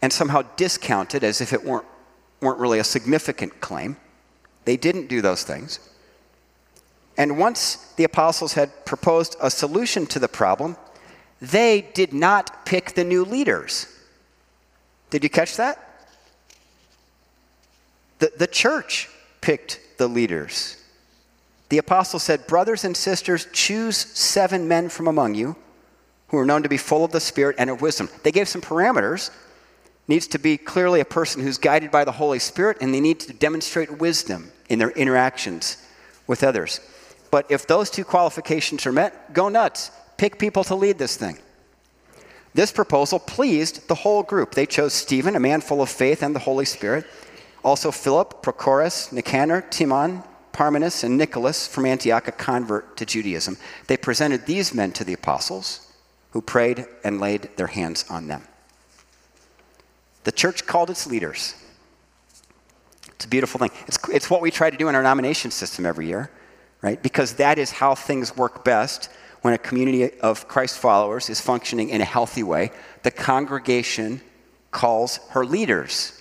and 0.00 0.10
somehow 0.10 0.42
discount 0.56 1.14
it 1.14 1.22
as 1.22 1.42
if 1.42 1.52
it 1.52 1.62
weren't, 1.64 1.86
weren't 2.40 2.58
really 2.58 2.78
a 2.78 2.84
significant 2.84 3.60
claim. 3.60 3.98
They 4.64 4.78
didn't 4.78 5.08
do 5.08 5.20
those 5.20 5.44
things. 5.44 5.80
And 7.16 7.38
once 7.38 7.92
the 7.96 8.04
apostles 8.04 8.54
had 8.54 8.84
proposed 8.84 9.36
a 9.40 9.50
solution 9.50 10.06
to 10.06 10.18
the 10.18 10.28
problem, 10.28 10.76
they 11.40 11.82
did 11.94 12.12
not 12.12 12.64
pick 12.66 12.94
the 12.94 13.04
new 13.04 13.24
leaders. 13.24 13.86
Did 15.10 15.22
you 15.22 15.30
catch 15.30 15.56
that? 15.56 15.80
The, 18.18 18.32
the 18.36 18.46
church 18.46 19.08
picked 19.40 19.80
the 19.98 20.08
leaders. 20.08 20.76
The 21.68 21.78
apostle 21.78 22.18
said, 22.18 22.46
Brothers 22.46 22.84
and 22.84 22.96
sisters, 22.96 23.46
choose 23.52 23.96
seven 23.96 24.68
men 24.68 24.88
from 24.88 25.06
among 25.08 25.34
you 25.34 25.56
who 26.28 26.38
are 26.38 26.46
known 26.46 26.62
to 26.62 26.68
be 26.68 26.76
full 26.76 27.04
of 27.04 27.12
the 27.12 27.20
Spirit 27.20 27.56
and 27.58 27.70
of 27.70 27.82
wisdom. 27.82 28.08
They 28.22 28.32
gave 28.32 28.48
some 28.48 28.60
parameters. 28.60 29.30
Needs 30.06 30.26
to 30.28 30.38
be 30.38 30.58
clearly 30.58 31.00
a 31.00 31.04
person 31.04 31.42
who's 31.42 31.58
guided 31.58 31.90
by 31.90 32.04
the 32.04 32.12
Holy 32.12 32.38
Spirit, 32.38 32.78
and 32.80 32.92
they 32.92 33.00
need 33.00 33.20
to 33.20 33.32
demonstrate 33.32 33.98
wisdom 33.98 34.52
in 34.68 34.78
their 34.78 34.90
interactions 34.90 35.78
with 36.26 36.44
others. 36.44 36.80
But 37.34 37.50
if 37.50 37.66
those 37.66 37.90
two 37.90 38.04
qualifications 38.04 38.86
are 38.86 38.92
met, 38.92 39.32
go 39.32 39.48
nuts. 39.48 39.90
Pick 40.18 40.38
people 40.38 40.62
to 40.62 40.76
lead 40.76 40.98
this 40.98 41.16
thing. 41.16 41.36
This 42.54 42.70
proposal 42.70 43.18
pleased 43.18 43.88
the 43.88 43.96
whole 43.96 44.22
group. 44.22 44.54
They 44.54 44.66
chose 44.66 44.92
Stephen, 44.92 45.34
a 45.34 45.40
man 45.40 45.60
full 45.60 45.82
of 45.82 45.88
faith 45.88 46.22
and 46.22 46.32
the 46.32 46.38
Holy 46.38 46.64
Spirit, 46.64 47.04
also 47.64 47.90
Philip, 47.90 48.40
Prochorus, 48.40 49.12
Nicanor, 49.12 49.62
Timon, 49.62 50.22
Parmenas, 50.52 51.02
and 51.02 51.18
Nicholas 51.18 51.66
from 51.66 51.86
Antioch, 51.86 52.28
a 52.28 52.30
convert 52.30 52.96
to 52.98 53.04
Judaism. 53.04 53.56
They 53.88 53.96
presented 53.96 54.46
these 54.46 54.72
men 54.72 54.92
to 54.92 55.02
the 55.02 55.14
apostles, 55.14 55.92
who 56.30 56.40
prayed 56.40 56.86
and 57.02 57.18
laid 57.20 57.50
their 57.56 57.66
hands 57.66 58.04
on 58.08 58.28
them. 58.28 58.44
The 60.22 60.30
church 60.30 60.66
called 60.66 60.88
its 60.88 61.08
leaders. 61.08 61.56
It's 63.08 63.24
a 63.24 63.28
beautiful 63.28 63.58
thing. 63.58 63.72
It's, 63.88 63.98
it's 64.08 64.30
what 64.30 64.40
we 64.40 64.52
try 64.52 64.70
to 64.70 64.76
do 64.76 64.88
in 64.88 64.94
our 64.94 65.02
nomination 65.02 65.50
system 65.50 65.84
every 65.84 66.06
year 66.06 66.30
right? 66.84 67.02
Because 67.02 67.36
that 67.36 67.58
is 67.58 67.70
how 67.70 67.94
things 67.94 68.36
work 68.36 68.62
best 68.62 69.08
when 69.40 69.54
a 69.54 69.58
community 69.58 70.18
of 70.20 70.46
Christ 70.48 70.78
followers 70.78 71.30
is 71.30 71.40
functioning 71.40 71.88
in 71.88 72.02
a 72.02 72.04
healthy 72.04 72.42
way. 72.42 72.72
The 73.04 73.10
congregation 73.10 74.20
calls 74.70 75.16
her 75.30 75.46
leaders. 75.46 76.20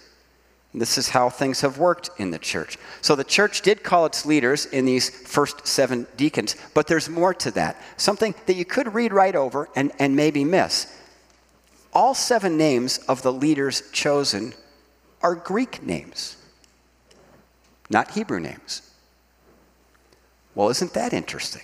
This 0.73 0.97
is 0.97 1.09
how 1.09 1.29
things 1.29 1.59
have 1.61 1.79
worked 1.79 2.11
in 2.17 2.31
the 2.31 2.39
church. 2.39 2.77
So 3.01 3.13
the 3.13 3.25
church 3.25 3.61
did 3.61 3.83
call 3.83 4.05
its 4.05 4.25
leaders 4.25 4.65
in 4.65 4.85
these 4.85 5.09
first 5.09 5.67
seven 5.67 6.07
deacons, 6.15 6.55
but 6.73 6.87
there's 6.87 7.09
more 7.09 7.33
to 7.33 7.51
that. 7.51 7.75
Something 7.97 8.33
that 8.45 8.55
you 8.55 8.63
could 8.63 8.93
read 8.93 9.11
right 9.11 9.35
over 9.35 9.67
and, 9.75 9.91
and 9.99 10.15
maybe 10.15 10.45
miss. 10.45 10.97
All 11.91 12.13
seven 12.13 12.55
names 12.55 12.99
of 13.09 13.21
the 13.21 13.33
leaders 13.33 13.83
chosen 13.91 14.53
are 15.21 15.35
Greek 15.35 15.83
names, 15.83 16.37
not 17.89 18.11
Hebrew 18.11 18.39
names. 18.39 18.92
Well, 20.55 20.69
isn't 20.69 20.93
that 20.93 21.13
interesting? 21.13 21.63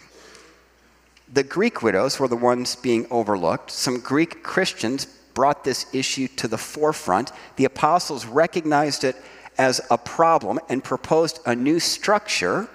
The 1.32 1.44
Greek 1.44 1.84
widows 1.84 2.20
were 2.20 2.28
the 2.28 2.36
ones 2.36 2.76
being 2.76 3.06
overlooked. 3.12 3.70
Some 3.70 4.00
Greek 4.00 4.42
Christians 4.42 5.06
brought 5.34 5.64
this 5.64 5.86
issue 5.94 6.28
to 6.38 6.48
the 6.48 6.58
forefront. 6.58 7.32
The 7.56 7.66
apostles 7.66 8.26
recognized 8.26 9.04
it 9.04 9.16
as 9.58 9.80
a 9.92 9.98
problem 9.98 10.60
and 10.70 10.84
proposed 10.84 11.40
a 11.46 11.56
new 11.56 11.80
structure 11.80 12.68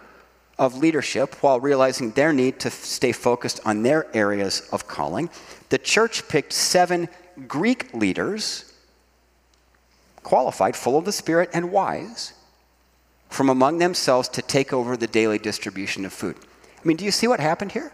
of 0.56 0.76
leadership 0.76 1.42
while 1.42 1.58
realizing 1.58 2.12
their 2.12 2.32
need 2.32 2.60
to 2.60 2.70
stay 2.70 3.10
focused 3.10 3.60
on 3.64 3.82
their 3.82 4.06
areas 4.14 4.68
of 4.70 4.86
calling. 4.86 5.28
The 5.70 5.78
church 5.78 6.28
picked 6.28 6.52
seven 6.52 7.08
Greek 7.48 7.92
leaders, 7.92 8.72
qualified, 10.22 10.76
full 10.76 10.96
of 10.96 11.04
the 11.04 11.12
Spirit, 11.12 11.50
and 11.52 11.72
wise, 11.72 12.34
from 13.34 13.48
among 13.48 13.78
themselves 13.78 14.28
to 14.28 14.40
take 14.40 14.72
over 14.72 14.96
the 14.96 15.08
daily 15.08 15.38
distribution 15.38 16.04
of 16.04 16.12
food. 16.12 16.36
I 16.78 16.86
mean, 16.86 16.96
do 16.96 17.04
you 17.04 17.10
see 17.10 17.26
what 17.26 17.40
happened 17.40 17.72
here? 17.72 17.90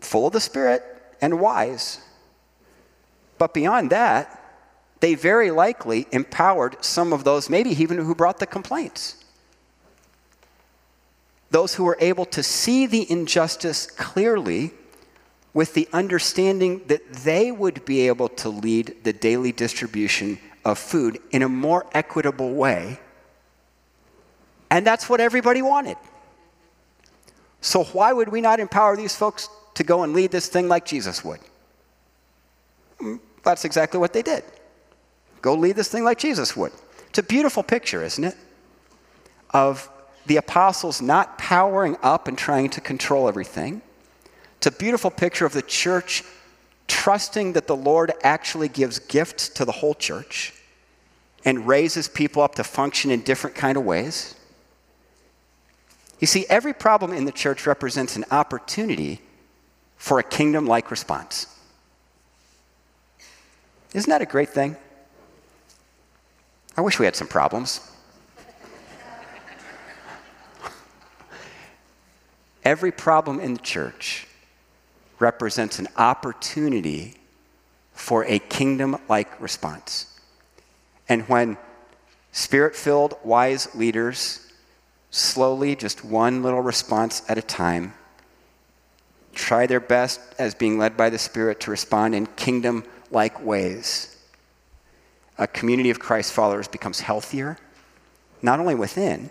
Full 0.00 0.26
of 0.26 0.32
the 0.32 0.40
Spirit 0.40 0.82
and 1.20 1.38
wise. 1.38 2.00
But 3.38 3.54
beyond 3.54 3.90
that, 3.90 4.34
they 4.98 5.14
very 5.14 5.52
likely 5.52 6.08
empowered 6.10 6.84
some 6.84 7.12
of 7.12 7.22
those, 7.22 7.48
maybe 7.48 7.70
even 7.70 7.98
who 7.98 8.16
brought 8.16 8.40
the 8.40 8.46
complaints. 8.46 9.22
Those 11.52 11.76
who 11.76 11.84
were 11.84 11.98
able 12.00 12.24
to 12.26 12.42
see 12.42 12.86
the 12.86 13.08
injustice 13.08 13.86
clearly 13.86 14.72
with 15.54 15.74
the 15.74 15.88
understanding 15.92 16.82
that 16.88 17.12
they 17.12 17.52
would 17.52 17.84
be 17.84 18.08
able 18.08 18.28
to 18.28 18.48
lead 18.48 18.96
the 19.04 19.12
daily 19.12 19.52
distribution 19.52 20.40
of 20.64 20.78
food 20.78 21.18
in 21.30 21.42
a 21.42 21.48
more 21.48 21.86
equitable 21.92 22.54
way. 22.54 22.98
And 24.70 24.86
that's 24.86 25.08
what 25.08 25.20
everybody 25.20 25.62
wanted. 25.62 25.96
So, 27.60 27.84
why 27.84 28.12
would 28.12 28.28
we 28.28 28.40
not 28.40 28.60
empower 28.60 28.96
these 28.96 29.16
folks 29.16 29.48
to 29.74 29.82
go 29.82 30.02
and 30.02 30.12
lead 30.12 30.30
this 30.30 30.48
thing 30.48 30.68
like 30.68 30.84
Jesus 30.84 31.24
would? 31.24 31.40
Mm, 33.00 33.20
that's 33.42 33.64
exactly 33.64 33.98
what 33.98 34.12
they 34.12 34.22
did. 34.22 34.44
Go 35.42 35.54
lead 35.54 35.76
this 35.76 35.88
thing 35.88 36.04
like 36.04 36.18
Jesus 36.18 36.56
would. 36.56 36.72
It's 37.08 37.18
a 37.18 37.22
beautiful 37.22 37.62
picture, 37.62 38.02
isn't 38.04 38.22
it? 38.22 38.36
Of 39.50 39.88
the 40.26 40.36
apostles 40.36 41.00
not 41.00 41.38
powering 41.38 41.96
up 42.02 42.28
and 42.28 42.36
trying 42.36 42.70
to 42.70 42.80
control 42.80 43.28
everything. 43.28 43.82
It's 44.58 44.66
a 44.66 44.72
beautiful 44.72 45.10
picture 45.10 45.46
of 45.46 45.52
the 45.52 45.62
church 45.62 46.22
trusting 46.88 47.52
that 47.52 47.66
the 47.66 47.76
Lord 47.76 48.12
actually 48.22 48.68
gives 48.68 48.98
gifts 48.98 49.48
to 49.50 49.64
the 49.64 49.72
whole 49.72 49.94
church 49.94 50.54
and 51.44 51.68
raises 51.68 52.08
people 52.08 52.42
up 52.42 52.56
to 52.56 52.64
function 52.64 53.10
in 53.10 53.22
different 53.22 53.54
kind 53.54 53.76
of 53.76 53.84
ways. 53.84 54.34
You 56.18 56.26
see, 56.26 56.46
every 56.48 56.72
problem 56.72 57.12
in 57.12 57.26
the 57.26 57.32
church 57.32 57.66
represents 57.66 58.16
an 58.16 58.24
opportunity 58.30 59.20
for 59.96 60.18
a 60.18 60.22
kingdom 60.22 60.66
like 60.66 60.90
response. 60.90 61.46
Isn't 63.94 64.10
that 64.10 64.20
a 64.20 64.26
great 64.26 64.50
thing? 64.50 64.76
I 66.76 66.80
wish 66.80 66.98
we 66.98 67.04
had 67.04 67.16
some 67.16 67.26
problems. 67.26 67.80
Every 72.64 72.92
problem 72.92 73.40
in 73.40 73.54
the 73.54 73.60
church 73.60 74.27
represents 75.18 75.78
an 75.78 75.88
opportunity 75.96 77.14
for 77.92 78.24
a 78.26 78.38
kingdom 78.38 78.96
like 79.08 79.40
response. 79.40 80.18
And 81.08 81.22
when 81.28 81.56
spirit 82.32 82.76
filled, 82.76 83.14
wise 83.24 83.74
leaders 83.74 84.48
slowly, 85.10 85.74
just 85.74 86.04
one 86.04 86.42
little 86.42 86.60
response 86.60 87.22
at 87.28 87.38
a 87.38 87.42
time, 87.42 87.94
try 89.34 89.66
their 89.66 89.80
best 89.80 90.20
as 90.38 90.54
being 90.54 90.78
led 90.78 90.96
by 90.96 91.10
the 91.10 91.18
Spirit 91.18 91.60
to 91.60 91.70
respond 91.70 92.14
in 92.14 92.26
kingdom 92.26 92.84
like 93.10 93.42
ways, 93.44 94.16
a 95.38 95.46
community 95.46 95.90
of 95.90 95.98
Christ 95.98 96.32
followers 96.32 96.68
becomes 96.68 97.00
healthier, 97.00 97.56
not 98.42 98.60
only 98.60 98.74
within, 98.74 99.30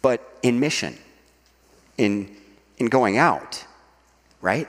but 0.00 0.38
in 0.42 0.58
mission, 0.58 0.96
in, 1.98 2.34
in 2.78 2.86
going 2.86 3.18
out, 3.18 3.64
right? 4.40 4.68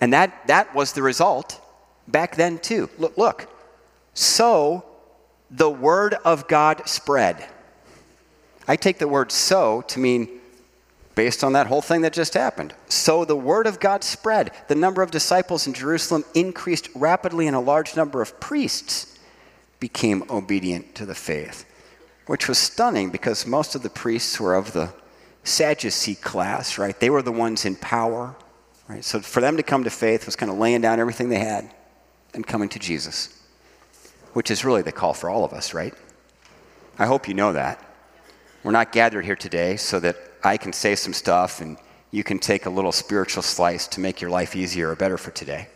And 0.00 0.12
that, 0.12 0.46
that 0.46 0.74
was 0.74 0.92
the 0.92 1.02
result 1.02 1.60
back 2.08 2.36
then, 2.36 2.58
too. 2.58 2.88
Look, 2.98 3.16
look, 3.16 3.48
so 4.14 4.84
the 5.50 5.70
word 5.70 6.14
of 6.24 6.48
God 6.48 6.88
spread. 6.88 7.46
I 8.68 8.76
take 8.76 8.98
the 8.98 9.08
word 9.08 9.30
so 9.30 9.82
to 9.88 10.00
mean 10.00 10.28
based 11.14 11.42
on 11.42 11.54
that 11.54 11.66
whole 11.66 11.80
thing 11.80 12.02
that 12.02 12.12
just 12.12 12.34
happened. 12.34 12.74
So 12.88 13.24
the 13.24 13.36
word 13.36 13.66
of 13.66 13.80
God 13.80 14.04
spread. 14.04 14.50
The 14.68 14.74
number 14.74 15.02
of 15.02 15.10
disciples 15.10 15.66
in 15.66 15.72
Jerusalem 15.72 16.24
increased 16.34 16.90
rapidly, 16.94 17.46
and 17.46 17.56
a 17.56 17.60
large 17.60 17.96
number 17.96 18.20
of 18.20 18.38
priests 18.38 19.18
became 19.80 20.24
obedient 20.30 20.94
to 20.96 21.06
the 21.06 21.14
faith, 21.14 21.64
which 22.26 22.48
was 22.48 22.58
stunning 22.58 23.10
because 23.10 23.46
most 23.46 23.74
of 23.74 23.82
the 23.82 23.90
priests 23.90 24.38
were 24.38 24.54
of 24.54 24.72
the 24.72 24.92
Sadducee 25.42 26.16
class, 26.16 26.76
right? 26.76 26.98
They 26.98 27.10
were 27.10 27.22
the 27.22 27.32
ones 27.32 27.64
in 27.64 27.76
power, 27.76 28.36
right? 28.88 29.04
So 29.04 29.20
for 29.20 29.40
them 29.40 29.56
to 29.56 29.62
come 29.62 29.84
to 29.84 29.90
faith 29.90 30.26
was 30.26 30.36
kind 30.36 30.50
of 30.50 30.58
laying 30.58 30.80
down 30.80 31.00
everything 31.00 31.28
they 31.28 31.38
had 31.38 31.70
and 32.34 32.46
coming 32.46 32.68
to 32.70 32.78
Jesus, 32.78 33.42
which 34.32 34.50
is 34.50 34.64
really 34.64 34.82
the 34.82 34.92
call 34.92 35.14
for 35.14 35.30
all 35.30 35.44
of 35.44 35.52
us, 35.52 35.74
right? 35.74 35.94
I 36.98 37.06
hope 37.06 37.28
you 37.28 37.34
know 37.34 37.52
that. 37.52 37.82
We're 38.62 38.72
not 38.72 38.92
gathered 38.92 39.24
here 39.24 39.36
today 39.36 39.76
so 39.76 40.00
that 40.00 40.16
I 40.42 40.56
can 40.56 40.72
say 40.72 40.94
some 40.94 41.12
stuff 41.12 41.60
and 41.60 41.76
you 42.10 42.24
can 42.24 42.38
take 42.38 42.66
a 42.66 42.70
little 42.70 42.92
spiritual 42.92 43.42
slice 43.42 43.86
to 43.88 44.00
make 44.00 44.20
your 44.20 44.30
life 44.30 44.56
easier 44.56 44.90
or 44.90 44.96
better 44.96 45.18
for 45.18 45.30
today 45.30 45.68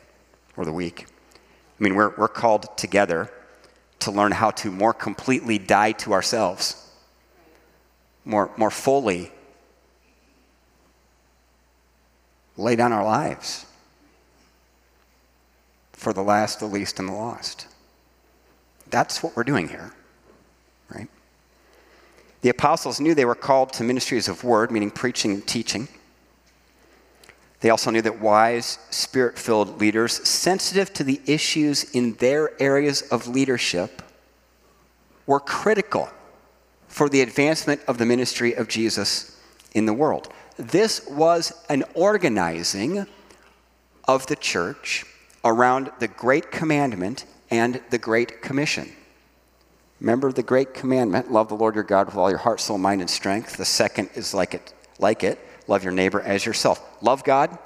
or 0.56 0.64
the 0.64 0.72
week. 0.72 1.06
I 1.38 1.82
mean, 1.82 1.94
we're, 1.94 2.14
we're 2.16 2.28
called 2.28 2.76
together 2.76 3.30
to 4.00 4.10
learn 4.10 4.32
how 4.32 4.50
to 4.50 4.70
more 4.70 4.94
completely 4.94 5.58
die 5.58 5.92
to 5.92 6.12
ourselves, 6.12 6.90
more, 8.24 8.50
more 8.56 8.70
fully 8.70 9.32
lay 12.60 12.76
down 12.76 12.92
our 12.92 13.04
lives 13.04 13.66
for 15.92 16.12
the 16.12 16.22
last, 16.22 16.60
the 16.60 16.66
least, 16.66 16.98
and 16.98 17.08
the 17.08 17.12
lost. 17.12 17.66
That's 18.88 19.22
what 19.22 19.36
we're 19.36 19.44
doing 19.44 19.68
here, 19.68 19.92
right? 20.92 21.08
The 22.42 22.48
apostles 22.48 23.00
knew 23.00 23.14
they 23.14 23.24
were 23.24 23.34
called 23.34 23.72
to 23.74 23.84
ministries 23.84 24.28
of 24.28 24.42
word, 24.42 24.70
meaning 24.70 24.90
preaching 24.90 25.32
and 25.32 25.46
teaching. 25.46 25.88
They 27.60 27.68
also 27.70 27.90
knew 27.90 28.02
that 28.02 28.20
wise, 28.20 28.78
spirit 28.90 29.38
filled 29.38 29.78
leaders, 29.78 30.26
sensitive 30.26 30.92
to 30.94 31.04
the 31.04 31.20
issues 31.26 31.84
in 31.90 32.14
their 32.14 32.60
areas 32.60 33.02
of 33.02 33.28
leadership, 33.28 34.02
were 35.26 35.40
critical 35.40 36.08
for 36.88 37.08
the 37.08 37.20
advancement 37.20 37.80
of 37.86 37.98
the 37.98 38.06
ministry 38.06 38.54
of 38.54 38.68
Jesus 38.68 39.38
in 39.74 39.86
the 39.86 39.92
world. 39.92 40.32
This 40.60 41.06
was 41.08 41.52
an 41.68 41.84
organizing 41.94 43.06
of 44.06 44.26
the 44.26 44.36
church 44.36 45.04
around 45.44 45.90
the 46.00 46.08
Great 46.08 46.50
Commandment 46.50 47.24
and 47.50 47.80
the 47.90 47.98
Great 47.98 48.42
Commission. 48.42 48.92
Remember 50.00 50.32
the 50.32 50.42
great 50.42 50.72
commandment 50.74 51.30
love 51.30 51.48
the 51.48 51.56
Lord 51.56 51.74
your 51.74 51.84
God 51.84 52.06
with 52.06 52.16
all 52.16 52.30
your 52.30 52.38
heart, 52.38 52.60
soul, 52.60 52.78
mind, 52.78 53.00
and 53.00 53.10
strength. 53.10 53.56
The 53.56 53.64
second 53.64 54.10
is 54.14 54.32
like 54.32 54.54
it, 54.54 54.72
like 54.98 55.24
it 55.24 55.38
love 55.66 55.84
your 55.84 55.92
neighbor 55.92 56.20
as 56.20 56.44
yourself. 56.44 56.80
Love 57.02 57.22
God, 57.22 57.56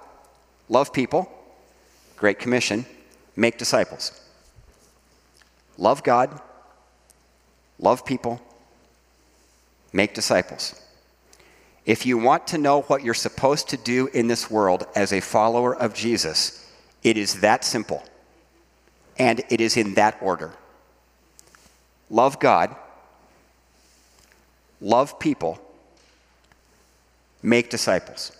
love 0.69 0.93
people, 0.93 1.31
great 2.17 2.39
commission, 2.39 2.85
make 3.35 3.57
disciples. 3.57 4.21
Love 5.79 6.03
God, 6.03 6.41
love 7.79 8.05
people, 8.05 8.41
make 9.93 10.15
disciples. 10.15 10.81
If 11.87 12.07
you 12.07 12.17
want 12.17 12.47
to 12.49 12.59
know 12.59 12.83
what 12.83 13.03
you're 13.05 13.15
supposed 13.15 13.69
to 13.69 13.77
do 13.77 14.07
in 14.09 14.27
this 14.27 14.51
world 14.51 14.87
as 14.95 15.13
a 15.13 15.21
follower 15.21 15.77
of 15.77 15.93
Jesus, 15.93 16.67
it 17.03 17.19
is 17.19 17.41
that 17.41 17.65
simple. 17.65 18.03
And 19.19 19.43
it 19.51 19.61
is 19.61 19.77
in 19.77 19.95
that 19.95 20.19
order 20.21 20.53
love 22.11 22.39
God, 22.39 22.75
love 24.81 25.19
people, 25.19 25.59
make 27.43 27.71
disciples. 27.71 28.33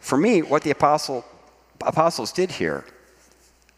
For 0.00 0.16
me, 0.16 0.40
what 0.42 0.62
the 0.62 0.70
apostle, 0.70 1.24
apostles 1.82 2.32
did 2.32 2.50
here 2.50 2.84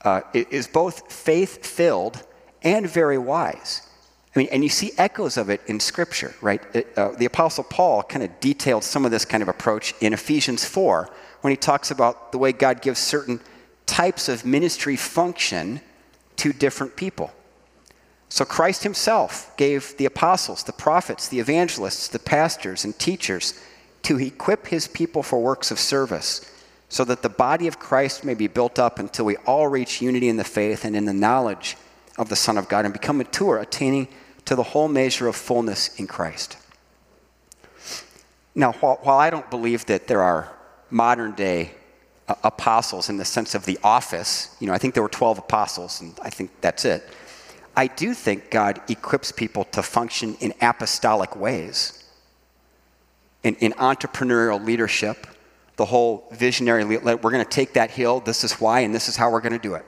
uh, 0.04 0.20
is 0.32 0.68
both 0.68 1.12
faith 1.12 1.66
filled 1.66 2.22
and 2.62 2.88
very 2.88 3.18
wise. 3.18 3.89
I 4.34 4.38
mean, 4.38 4.48
and 4.52 4.62
you 4.62 4.68
see 4.68 4.92
echoes 4.96 5.36
of 5.36 5.50
it 5.50 5.60
in 5.66 5.80
Scripture, 5.80 6.34
right? 6.40 6.62
It, 6.74 6.96
uh, 6.96 7.12
the 7.12 7.24
Apostle 7.24 7.64
Paul 7.64 8.02
kind 8.04 8.22
of 8.22 8.38
detailed 8.40 8.84
some 8.84 9.04
of 9.04 9.10
this 9.10 9.24
kind 9.24 9.42
of 9.42 9.48
approach 9.48 9.92
in 10.00 10.12
Ephesians 10.12 10.64
4 10.64 11.08
when 11.40 11.50
he 11.50 11.56
talks 11.56 11.90
about 11.90 12.30
the 12.30 12.38
way 12.38 12.52
God 12.52 12.80
gives 12.80 13.00
certain 13.00 13.40
types 13.86 14.28
of 14.28 14.44
ministry 14.44 14.94
function 14.94 15.80
to 16.36 16.52
different 16.52 16.94
people. 16.94 17.32
So 18.28 18.44
Christ 18.44 18.84
himself 18.84 19.52
gave 19.56 19.96
the 19.96 20.06
apostles, 20.06 20.62
the 20.62 20.72
prophets, 20.72 21.26
the 21.26 21.40
evangelists, 21.40 22.06
the 22.06 22.20
pastors, 22.20 22.84
and 22.84 22.96
teachers 22.96 23.60
to 24.02 24.18
equip 24.20 24.68
his 24.68 24.86
people 24.86 25.24
for 25.24 25.42
works 25.42 25.72
of 25.72 25.80
service 25.80 26.48
so 26.88 27.04
that 27.04 27.22
the 27.22 27.28
body 27.28 27.66
of 27.66 27.80
Christ 27.80 28.24
may 28.24 28.34
be 28.34 28.46
built 28.46 28.78
up 28.78 29.00
until 29.00 29.24
we 29.24 29.36
all 29.38 29.66
reach 29.66 30.00
unity 30.00 30.28
in 30.28 30.36
the 30.36 30.44
faith 30.44 30.84
and 30.84 30.94
in 30.94 31.04
the 31.04 31.12
knowledge 31.12 31.76
of 32.16 32.28
the 32.28 32.36
Son 32.36 32.56
of 32.56 32.68
God 32.68 32.84
and 32.84 32.94
become 32.94 33.18
mature, 33.18 33.58
attaining 33.58 34.08
to 34.50 34.56
the 34.56 34.64
whole 34.64 34.88
measure 34.88 35.28
of 35.28 35.36
fullness 35.36 35.94
in 36.00 36.08
Christ. 36.08 36.56
Now, 38.52 38.72
while, 38.72 38.98
while 39.02 39.16
I 39.16 39.30
don't 39.30 39.48
believe 39.48 39.86
that 39.86 40.08
there 40.08 40.22
are 40.22 40.52
modern 40.90 41.36
day 41.36 41.70
uh, 42.26 42.34
apostles 42.42 43.08
in 43.08 43.16
the 43.16 43.24
sense 43.24 43.54
of 43.54 43.64
the 43.64 43.78
office. 43.84 44.56
You 44.58 44.66
know, 44.66 44.72
I 44.72 44.78
think 44.78 44.94
there 44.94 45.04
were 45.04 45.08
12 45.08 45.38
apostles, 45.38 46.00
and 46.00 46.18
I 46.20 46.30
think 46.30 46.50
that's 46.60 46.84
it. 46.84 47.08
I 47.76 47.86
do 47.86 48.12
think 48.12 48.50
God 48.50 48.80
equips 48.88 49.30
people 49.30 49.66
to 49.66 49.84
function 49.84 50.34
in 50.40 50.52
apostolic 50.60 51.36
ways, 51.36 52.02
in, 53.44 53.54
in 53.60 53.70
entrepreneurial 53.74 54.60
leadership, 54.64 55.28
the 55.76 55.84
whole 55.84 56.26
visionary, 56.32 56.84
we're 56.84 57.16
going 57.16 57.44
to 57.44 57.44
take 57.44 57.74
that 57.74 57.92
hill, 57.92 58.18
this 58.18 58.42
is 58.42 58.54
why, 58.54 58.80
and 58.80 58.92
this 58.92 59.08
is 59.08 59.14
how 59.14 59.30
we're 59.30 59.42
going 59.42 59.52
to 59.52 59.60
do 59.60 59.74
it. 59.76 59.84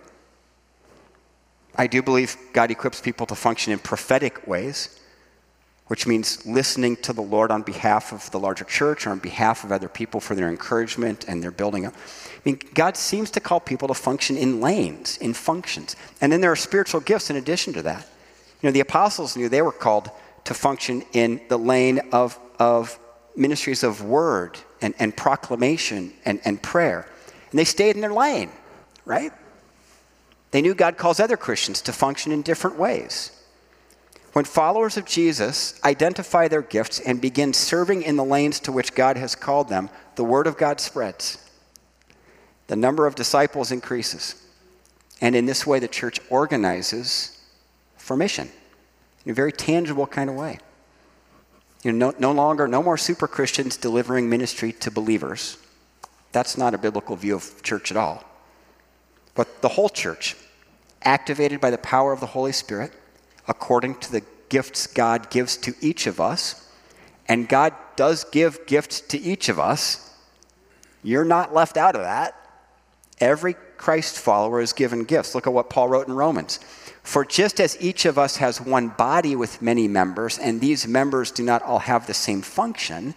I 1.76 1.86
do 1.86 2.02
believe 2.02 2.36
God 2.52 2.70
equips 2.70 3.00
people 3.00 3.26
to 3.26 3.34
function 3.34 3.72
in 3.72 3.78
prophetic 3.78 4.46
ways 4.46 5.00
which 5.92 6.06
means 6.06 6.46
listening 6.46 6.96
to 6.96 7.12
the 7.12 7.20
Lord 7.20 7.50
on 7.50 7.60
behalf 7.60 8.12
of 8.12 8.30
the 8.30 8.38
larger 8.38 8.64
church 8.64 9.06
or 9.06 9.10
on 9.10 9.18
behalf 9.18 9.62
of 9.62 9.72
other 9.72 9.90
people 9.90 10.20
for 10.20 10.34
their 10.34 10.48
encouragement 10.48 11.26
and 11.28 11.42
their 11.42 11.50
building 11.50 11.84
up. 11.84 11.92
I 11.94 12.40
mean, 12.46 12.58
God 12.72 12.96
seems 12.96 13.30
to 13.32 13.40
call 13.40 13.60
people 13.60 13.88
to 13.88 13.94
function 13.94 14.38
in 14.38 14.62
lanes, 14.62 15.18
in 15.18 15.34
functions. 15.34 15.96
And 16.22 16.32
then 16.32 16.40
there 16.40 16.50
are 16.50 16.56
spiritual 16.56 17.00
gifts 17.02 17.28
in 17.28 17.36
addition 17.36 17.74
to 17.74 17.82
that. 17.82 18.06
You 18.62 18.68
know, 18.68 18.70
the 18.70 18.80
apostles 18.80 19.36
knew 19.36 19.50
they 19.50 19.60
were 19.60 19.70
called 19.70 20.10
to 20.44 20.54
function 20.54 21.02
in 21.12 21.42
the 21.50 21.58
lane 21.58 22.00
of, 22.10 22.38
of 22.58 22.98
ministries 23.36 23.82
of 23.82 24.02
word 24.02 24.58
and, 24.80 24.94
and 24.98 25.14
proclamation 25.14 26.14
and, 26.24 26.40
and 26.46 26.62
prayer. 26.62 27.06
And 27.50 27.58
they 27.58 27.64
stayed 27.64 27.96
in 27.96 28.00
their 28.00 28.14
lane, 28.14 28.50
right? 29.04 29.32
They 30.52 30.62
knew 30.62 30.74
God 30.74 30.96
calls 30.96 31.18
other 31.18 31.36
Christians 31.36 31.82
to 31.82 31.92
function 31.92 32.30
in 32.30 32.42
different 32.42 32.78
ways. 32.78 33.32
When 34.32 34.44
followers 34.44 34.96
of 34.96 35.04
Jesus 35.04 35.78
identify 35.84 36.48
their 36.48 36.62
gifts 36.62 37.00
and 37.00 37.20
begin 37.20 37.52
serving 37.52 38.02
in 38.02 38.16
the 38.16 38.24
lanes 38.24 38.60
to 38.60 38.72
which 38.72 38.94
God 38.94 39.16
has 39.16 39.34
called 39.34 39.68
them, 39.68 39.90
the 40.14 40.24
word 40.24 40.46
of 40.46 40.56
God 40.56 40.80
spreads. 40.80 41.38
The 42.68 42.76
number 42.76 43.06
of 43.06 43.14
disciples 43.14 43.72
increases. 43.72 44.42
And 45.20 45.36
in 45.36 45.46
this 45.46 45.66
way, 45.66 45.78
the 45.78 45.88
church 45.88 46.18
organizes 46.30 47.38
for 47.96 48.16
mission 48.16 48.50
in 49.24 49.32
a 49.32 49.34
very 49.34 49.52
tangible 49.52 50.06
kind 50.06 50.30
of 50.30 50.36
way. 50.36 50.58
You 51.82 51.92
know, 51.92 52.10
no, 52.10 52.18
no 52.18 52.32
longer, 52.32 52.68
no 52.68 52.82
more 52.82 52.96
super 52.96 53.28
Christians 53.28 53.76
delivering 53.76 54.28
ministry 54.28 54.72
to 54.74 54.90
believers. 54.90 55.56
That's 56.32 56.56
not 56.56 56.74
a 56.74 56.78
biblical 56.78 57.16
view 57.16 57.34
of 57.34 57.62
church 57.62 57.90
at 57.90 57.96
all. 57.96 58.24
But 59.34 59.62
the 59.62 59.68
whole 59.68 59.88
church, 59.88 60.36
activated 61.04 61.60
by 61.60 61.70
the 61.70 61.78
power 61.78 62.12
of 62.12 62.20
the 62.20 62.26
Holy 62.26 62.52
Spirit, 62.52 62.92
according 63.48 63.96
to 63.96 64.12
the 64.12 64.22
gifts 64.48 64.86
God 64.86 65.30
gives 65.30 65.56
to 65.58 65.74
each 65.80 66.06
of 66.06 66.20
us. 66.20 66.68
And 67.28 67.48
God 67.48 67.74
does 67.96 68.24
give 68.24 68.66
gifts 68.66 69.00
to 69.00 69.18
each 69.18 69.48
of 69.48 69.58
us. 69.58 70.10
You're 71.02 71.24
not 71.24 71.54
left 71.54 71.76
out 71.76 71.96
of 71.96 72.02
that. 72.02 72.36
Every 73.18 73.54
Christ 73.76 74.18
follower 74.18 74.60
is 74.60 74.72
given 74.72 75.04
gifts. 75.04 75.34
Look 75.34 75.46
at 75.46 75.52
what 75.52 75.70
Paul 75.70 75.88
wrote 75.88 76.08
in 76.08 76.14
Romans. 76.14 76.60
For 77.02 77.24
just 77.24 77.60
as 77.60 77.76
each 77.80 78.04
of 78.04 78.18
us 78.18 78.36
has 78.36 78.60
one 78.60 78.88
body 78.88 79.34
with 79.34 79.62
many 79.62 79.88
members, 79.88 80.38
and 80.38 80.60
these 80.60 80.86
members 80.86 81.30
do 81.30 81.42
not 81.42 81.62
all 81.62 81.80
have 81.80 82.06
the 82.06 82.14
same 82.14 82.42
function, 82.42 83.14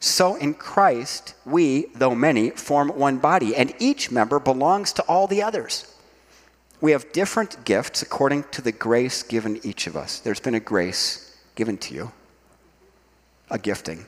so 0.00 0.36
in 0.36 0.54
Christ 0.54 1.34
we, 1.44 1.86
though 1.94 2.14
many, 2.14 2.50
form 2.50 2.88
one 2.88 3.18
body, 3.18 3.54
and 3.54 3.74
each 3.78 4.10
member 4.10 4.38
belongs 4.38 4.92
to 4.94 5.02
all 5.02 5.26
the 5.26 5.42
others. 5.42 5.92
We 6.80 6.92
have 6.92 7.12
different 7.12 7.64
gifts 7.64 8.02
according 8.02 8.44
to 8.52 8.62
the 8.62 8.72
grace 8.72 9.22
given 9.22 9.60
each 9.64 9.86
of 9.86 9.96
us. 9.96 10.20
There's 10.20 10.40
been 10.40 10.54
a 10.54 10.60
grace 10.60 11.36
given 11.56 11.76
to 11.78 11.94
you, 11.94 12.12
a 13.50 13.58
gifting. 13.58 14.06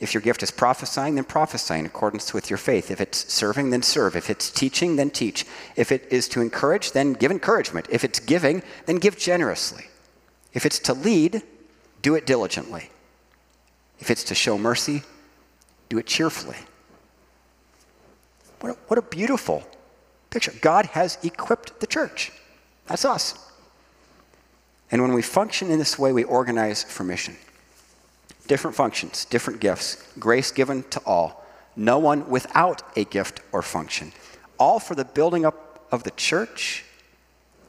If 0.00 0.12
your 0.12 0.22
gift 0.22 0.42
is 0.42 0.50
prophesying, 0.50 1.14
then 1.14 1.24
prophesy 1.24 1.74
in 1.74 1.86
accordance 1.86 2.34
with 2.34 2.50
your 2.50 2.56
faith. 2.56 2.90
If 2.90 3.00
it's 3.00 3.32
serving, 3.32 3.70
then 3.70 3.82
serve. 3.82 4.16
If 4.16 4.28
it's 4.28 4.50
teaching, 4.50 4.96
then 4.96 5.10
teach. 5.10 5.46
If 5.76 5.92
it 5.92 6.06
is 6.10 6.28
to 6.28 6.40
encourage, 6.40 6.92
then 6.92 7.12
give 7.12 7.30
encouragement. 7.30 7.86
If 7.90 8.04
it's 8.04 8.18
giving, 8.18 8.62
then 8.86 8.96
give 8.96 9.16
generously. 9.16 9.84
If 10.52 10.66
it's 10.66 10.78
to 10.80 10.94
lead, 10.94 11.42
do 12.02 12.14
it 12.14 12.26
diligently. 12.26 12.90
If 14.00 14.10
it's 14.10 14.24
to 14.24 14.34
show 14.34 14.58
mercy, 14.58 15.02
do 15.88 15.98
it 15.98 16.06
cheerfully. 16.06 16.56
What 18.60 18.72
a, 18.72 18.78
what 18.88 18.98
a 18.98 19.02
beautiful 19.02 19.64
picture. 20.34 20.52
God 20.60 20.86
has 20.86 21.16
equipped 21.22 21.80
the 21.80 21.86
church. 21.86 22.32
That's 22.86 23.04
us. 23.04 23.38
And 24.90 25.00
when 25.00 25.14
we 25.14 25.22
function 25.22 25.70
in 25.70 25.78
this 25.78 25.98
way, 25.98 26.12
we 26.12 26.24
organize 26.24 26.84
for 26.84 27.04
mission. 27.04 27.36
Different 28.46 28.76
functions, 28.76 29.24
different 29.24 29.60
gifts, 29.60 30.06
grace 30.18 30.50
given 30.50 30.82
to 30.90 31.00
all, 31.06 31.46
no 31.76 31.98
one 31.98 32.28
without 32.28 32.82
a 32.96 33.04
gift 33.04 33.40
or 33.52 33.62
function, 33.62 34.12
all 34.58 34.78
for 34.78 34.94
the 34.94 35.04
building 35.04 35.46
up 35.46 35.86
of 35.90 36.02
the 36.02 36.10
church 36.10 36.84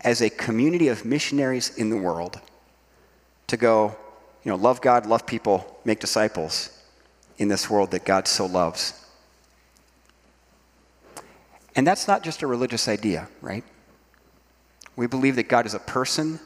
as 0.02 0.22
a 0.22 0.30
community 0.30 0.90
of 0.90 1.06
missionaries 1.06 1.76
in 1.78 1.90
the 1.90 1.98
world 1.98 2.40
to 3.48 3.58
go, 3.58 3.96
you 4.44 4.52
know, 4.52 4.58
love 4.58 4.82
God, 4.82 5.06
love 5.06 5.26
people, 5.26 5.80
make 5.86 6.00
disciples 6.00 6.70
in 7.38 7.48
this 7.48 7.70
world 7.70 7.92
that 7.92 8.06
God 8.06 8.28
so 8.28 8.46
loves. 8.46 9.05
And 11.76 11.86
that's 11.86 12.08
not 12.08 12.24
just 12.24 12.42
a 12.42 12.48
religious 12.48 12.88
idea, 12.88 13.28
right? 13.42 13.64
We 14.96 15.08
believe 15.08 15.36
that 15.36 15.50
God 15.50 15.66
is 15.66 15.74
a 15.74 15.80
person, 15.80 16.40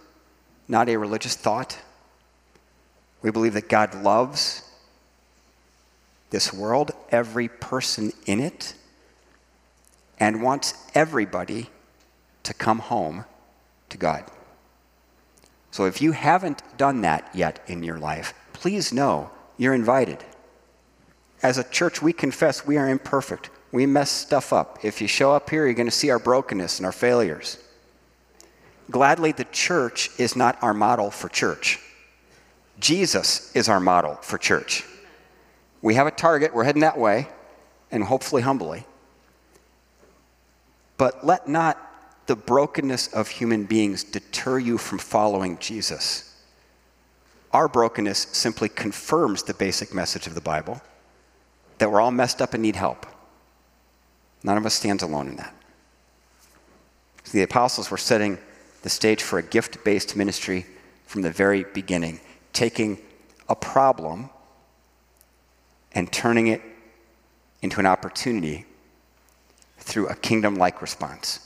not 0.67 0.89
a 0.89 0.97
religious 0.97 1.35
thought. 1.35 1.79
We 3.21 3.31
believe 3.31 3.53
that 3.53 3.69
God 3.69 3.93
loves 3.93 4.63
this 6.31 6.53
world, 6.53 6.91
every 7.09 7.47
person 7.47 8.11
in 8.25 8.39
it, 8.39 8.73
and 10.19 10.41
wants 10.41 10.73
everybody 10.93 11.69
to 12.43 12.53
come 12.53 12.79
home 12.79 13.25
to 13.89 13.97
God. 13.97 14.25
So 15.71 15.85
if 15.85 16.01
you 16.01 16.11
haven't 16.13 16.61
done 16.77 17.01
that 17.01 17.29
yet 17.33 17.63
in 17.67 17.83
your 17.83 17.99
life, 17.99 18.33
please 18.53 18.91
know 18.91 19.29
you're 19.57 19.73
invited. 19.73 20.23
As 21.43 21.57
a 21.57 21.63
church, 21.63 22.01
we 22.01 22.13
confess 22.13 22.65
we 22.65 22.77
are 22.77 22.89
imperfect. 22.89 23.49
We 23.71 23.85
mess 23.85 24.09
stuff 24.09 24.51
up. 24.51 24.83
If 24.83 25.01
you 25.01 25.07
show 25.07 25.31
up 25.33 25.49
here, 25.49 25.65
you're 25.65 25.75
going 25.75 25.87
to 25.87 25.91
see 25.91 26.09
our 26.09 26.19
brokenness 26.19 26.79
and 26.79 26.85
our 26.85 26.91
failures. 26.91 27.57
Gladly, 28.89 29.31
the 29.31 29.45
church 29.45 30.09
is 30.17 30.35
not 30.35 30.61
our 30.63 30.73
model 30.73 31.11
for 31.11 31.29
church. 31.29 31.79
Jesus 32.79 33.55
is 33.55 33.69
our 33.69 33.79
model 33.79 34.15
for 34.15 34.37
church. 34.37 34.83
We 35.81 35.95
have 35.95 36.07
a 36.07 36.11
target, 36.11 36.53
we're 36.53 36.63
heading 36.63 36.81
that 36.81 36.97
way, 36.97 37.27
and 37.91 38.03
hopefully 38.03 38.41
humbly. 38.41 38.85
But 40.97 41.25
let 41.25 41.47
not 41.47 41.77
the 42.25 42.35
brokenness 42.35 43.07
of 43.13 43.27
human 43.27 43.65
beings 43.65 44.03
deter 44.03 44.59
you 44.59 44.77
from 44.77 44.97
following 44.97 45.57
Jesus. 45.59 46.35
Our 47.51 47.67
brokenness 47.67 48.19
simply 48.31 48.69
confirms 48.69 49.43
the 49.43 49.53
basic 49.53 49.93
message 49.93 50.27
of 50.27 50.35
the 50.35 50.41
Bible 50.41 50.81
that 51.77 51.91
we're 51.91 52.01
all 52.01 52.11
messed 52.11 52.41
up 52.41 52.53
and 52.53 52.61
need 52.61 52.75
help. 52.75 53.05
None 54.43 54.57
of 54.57 54.65
us 54.65 54.73
stands 54.73 55.03
alone 55.03 55.27
in 55.27 55.35
that. 55.37 55.53
So 57.23 57.37
the 57.37 57.43
apostles 57.43 57.91
were 57.91 57.97
setting 57.97 58.37
the 58.81 58.89
stage 58.89 59.21
for 59.21 59.39
a 59.39 59.43
gift 59.43 59.83
based 59.83 60.15
ministry 60.15 60.65
from 61.05 61.21
the 61.21 61.31
very 61.31 61.63
beginning, 61.63 62.19
taking 62.53 62.99
a 63.47 63.55
problem 63.55 64.29
and 65.91 66.11
turning 66.11 66.47
it 66.47 66.61
into 67.61 67.79
an 67.79 67.85
opportunity 67.85 68.65
through 69.79 70.07
a 70.07 70.15
kingdom 70.15 70.55
like 70.55 70.81
response. 70.81 71.45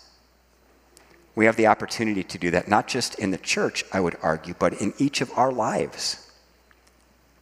We 1.36 1.46
have 1.46 1.56
the 1.56 1.68
opportunity 1.68 2.24
to 2.24 2.38
do 2.38 2.52
that, 2.52 2.68
not 2.68 2.88
just 2.88 3.16
in 3.16 3.32
the 3.32 3.38
church, 3.38 3.84
I 3.92 4.00
would 4.00 4.18
argue, 4.22 4.54
but 4.60 4.74
in 4.74 4.94
each 5.00 5.22
of 5.22 5.32
our 5.36 5.52
lives 5.52 6.30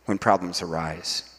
when 0.05 0.17
problems 0.17 0.61
arise. 0.61 1.30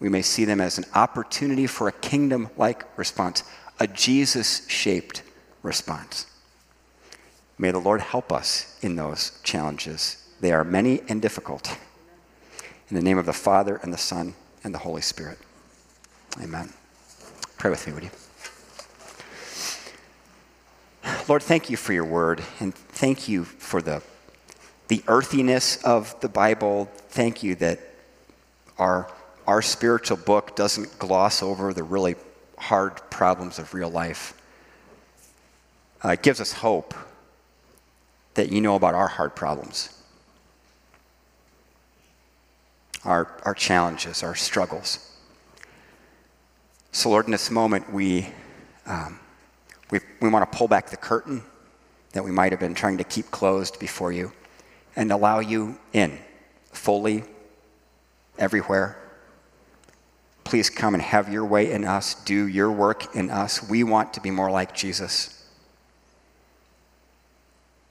We 0.00 0.08
may 0.08 0.22
see 0.22 0.44
them 0.44 0.60
as 0.60 0.78
an 0.78 0.84
opportunity 0.94 1.66
for 1.66 1.88
a 1.88 1.92
kingdom 1.92 2.50
like 2.56 2.84
response, 2.98 3.42
a 3.80 3.86
Jesus 3.86 4.68
shaped 4.68 5.22
response. 5.62 6.26
May 7.58 7.70
the 7.70 7.78
Lord 7.78 8.00
help 8.00 8.32
us 8.32 8.78
in 8.82 8.96
those 8.96 9.40
challenges. 9.42 10.28
They 10.40 10.52
are 10.52 10.64
many 10.64 11.00
and 11.08 11.22
difficult. 11.22 11.76
In 12.90 12.96
the 12.96 13.02
name 13.02 13.18
of 13.18 13.26
the 13.26 13.32
Father, 13.32 13.80
and 13.82 13.92
the 13.92 13.98
Son, 13.98 14.34
and 14.62 14.74
the 14.74 14.78
Holy 14.78 15.00
Spirit. 15.00 15.38
Amen. 16.42 16.72
Pray 17.56 17.70
with 17.70 17.86
me, 17.86 17.92
would 17.94 18.02
you? 18.02 18.10
Lord, 21.28 21.42
thank 21.42 21.70
you 21.70 21.76
for 21.76 21.92
your 21.92 22.04
word, 22.04 22.42
and 22.60 22.74
thank 22.74 23.28
you 23.28 23.44
for 23.44 23.80
the, 23.80 24.02
the 24.88 25.02
earthiness 25.06 25.82
of 25.82 26.18
the 26.20 26.28
Bible. 26.28 26.90
Thank 27.08 27.42
you 27.42 27.54
that 27.56 27.80
our, 28.78 29.10
our 29.46 29.62
spiritual 29.62 30.16
book 30.16 30.56
doesn't 30.56 30.98
gloss 30.98 31.42
over 31.42 31.72
the 31.72 31.82
really 31.82 32.16
hard 32.58 32.96
problems 33.10 33.58
of 33.58 33.74
real 33.74 33.90
life. 33.90 34.40
Uh, 36.04 36.10
it 36.10 36.22
gives 36.22 36.40
us 36.40 36.52
hope 36.52 36.94
that 38.34 38.50
you 38.50 38.60
know 38.60 38.74
about 38.74 38.94
our 38.94 39.08
hard 39.08 39.34
problems, 39.36 40.02
our, 43.04 43.40
our 43.44 43.54
challenges, 43.54 44.22
our 44.22 44.34
struggles. 44.34 45.10
So, 46.92 47.10
Lord, 47.10 47.26
in 47.26 47.32
this 47.32 47.50
moment, 47.50 47.92
we. 47.92 48.28
Um, 48.86 49.18
we, 49.90 50.00
we 50.20 50.28
want 50.28 50.50
to 50.50 50.58
pull 50.58 50.66
back 50.66 50.90
the 50.90 50.96
curtain 50.96 51.42
that 52.12 52.24
we 52.24 52.32
might 52.32 52.50
have 52.50 52.60
been 52.60 52.74
trying 52.74 52.98
to 52.98 53.04
keep 53.04 53.30
closed 53.30 53.78
before 53.78 54.10
you 54.10 54.32
and 54.96 55.12
allow 55.12 55.38
you 55.38 55.78
in 55.92 56.18
fully, 56.72 57.22
everywhere. 58.36 58.98
Please 60.44 60.70
come 60.70 60.94
and 60.94 61.02
have 61.02 61.32
your 61.32 61.44
way 61.44 61.72
in 61.72 61.84
us, 61.84 62.14
do 62.14 62.46
your 62.46 62.70
work 62.70 63.16
in 63.16 63.30
us. 63.30 63.68
We 63.68 63.82
want 63.82 64.14
to 64.14 64.20
be 64.20 64.30
more 64.30 64.50
like 64.50 64.74
Jesus. 64.74 65.42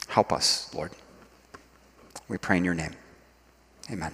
Help 0.08 0.32
us, 0.32 0.74
Lord. 0.74 0.92
We 2.28 2.38
pray 2.38 2.58
in 2.58 2.64
your 2.64 2.76
name. 2.76 2.94
Amen. 3.92 4.14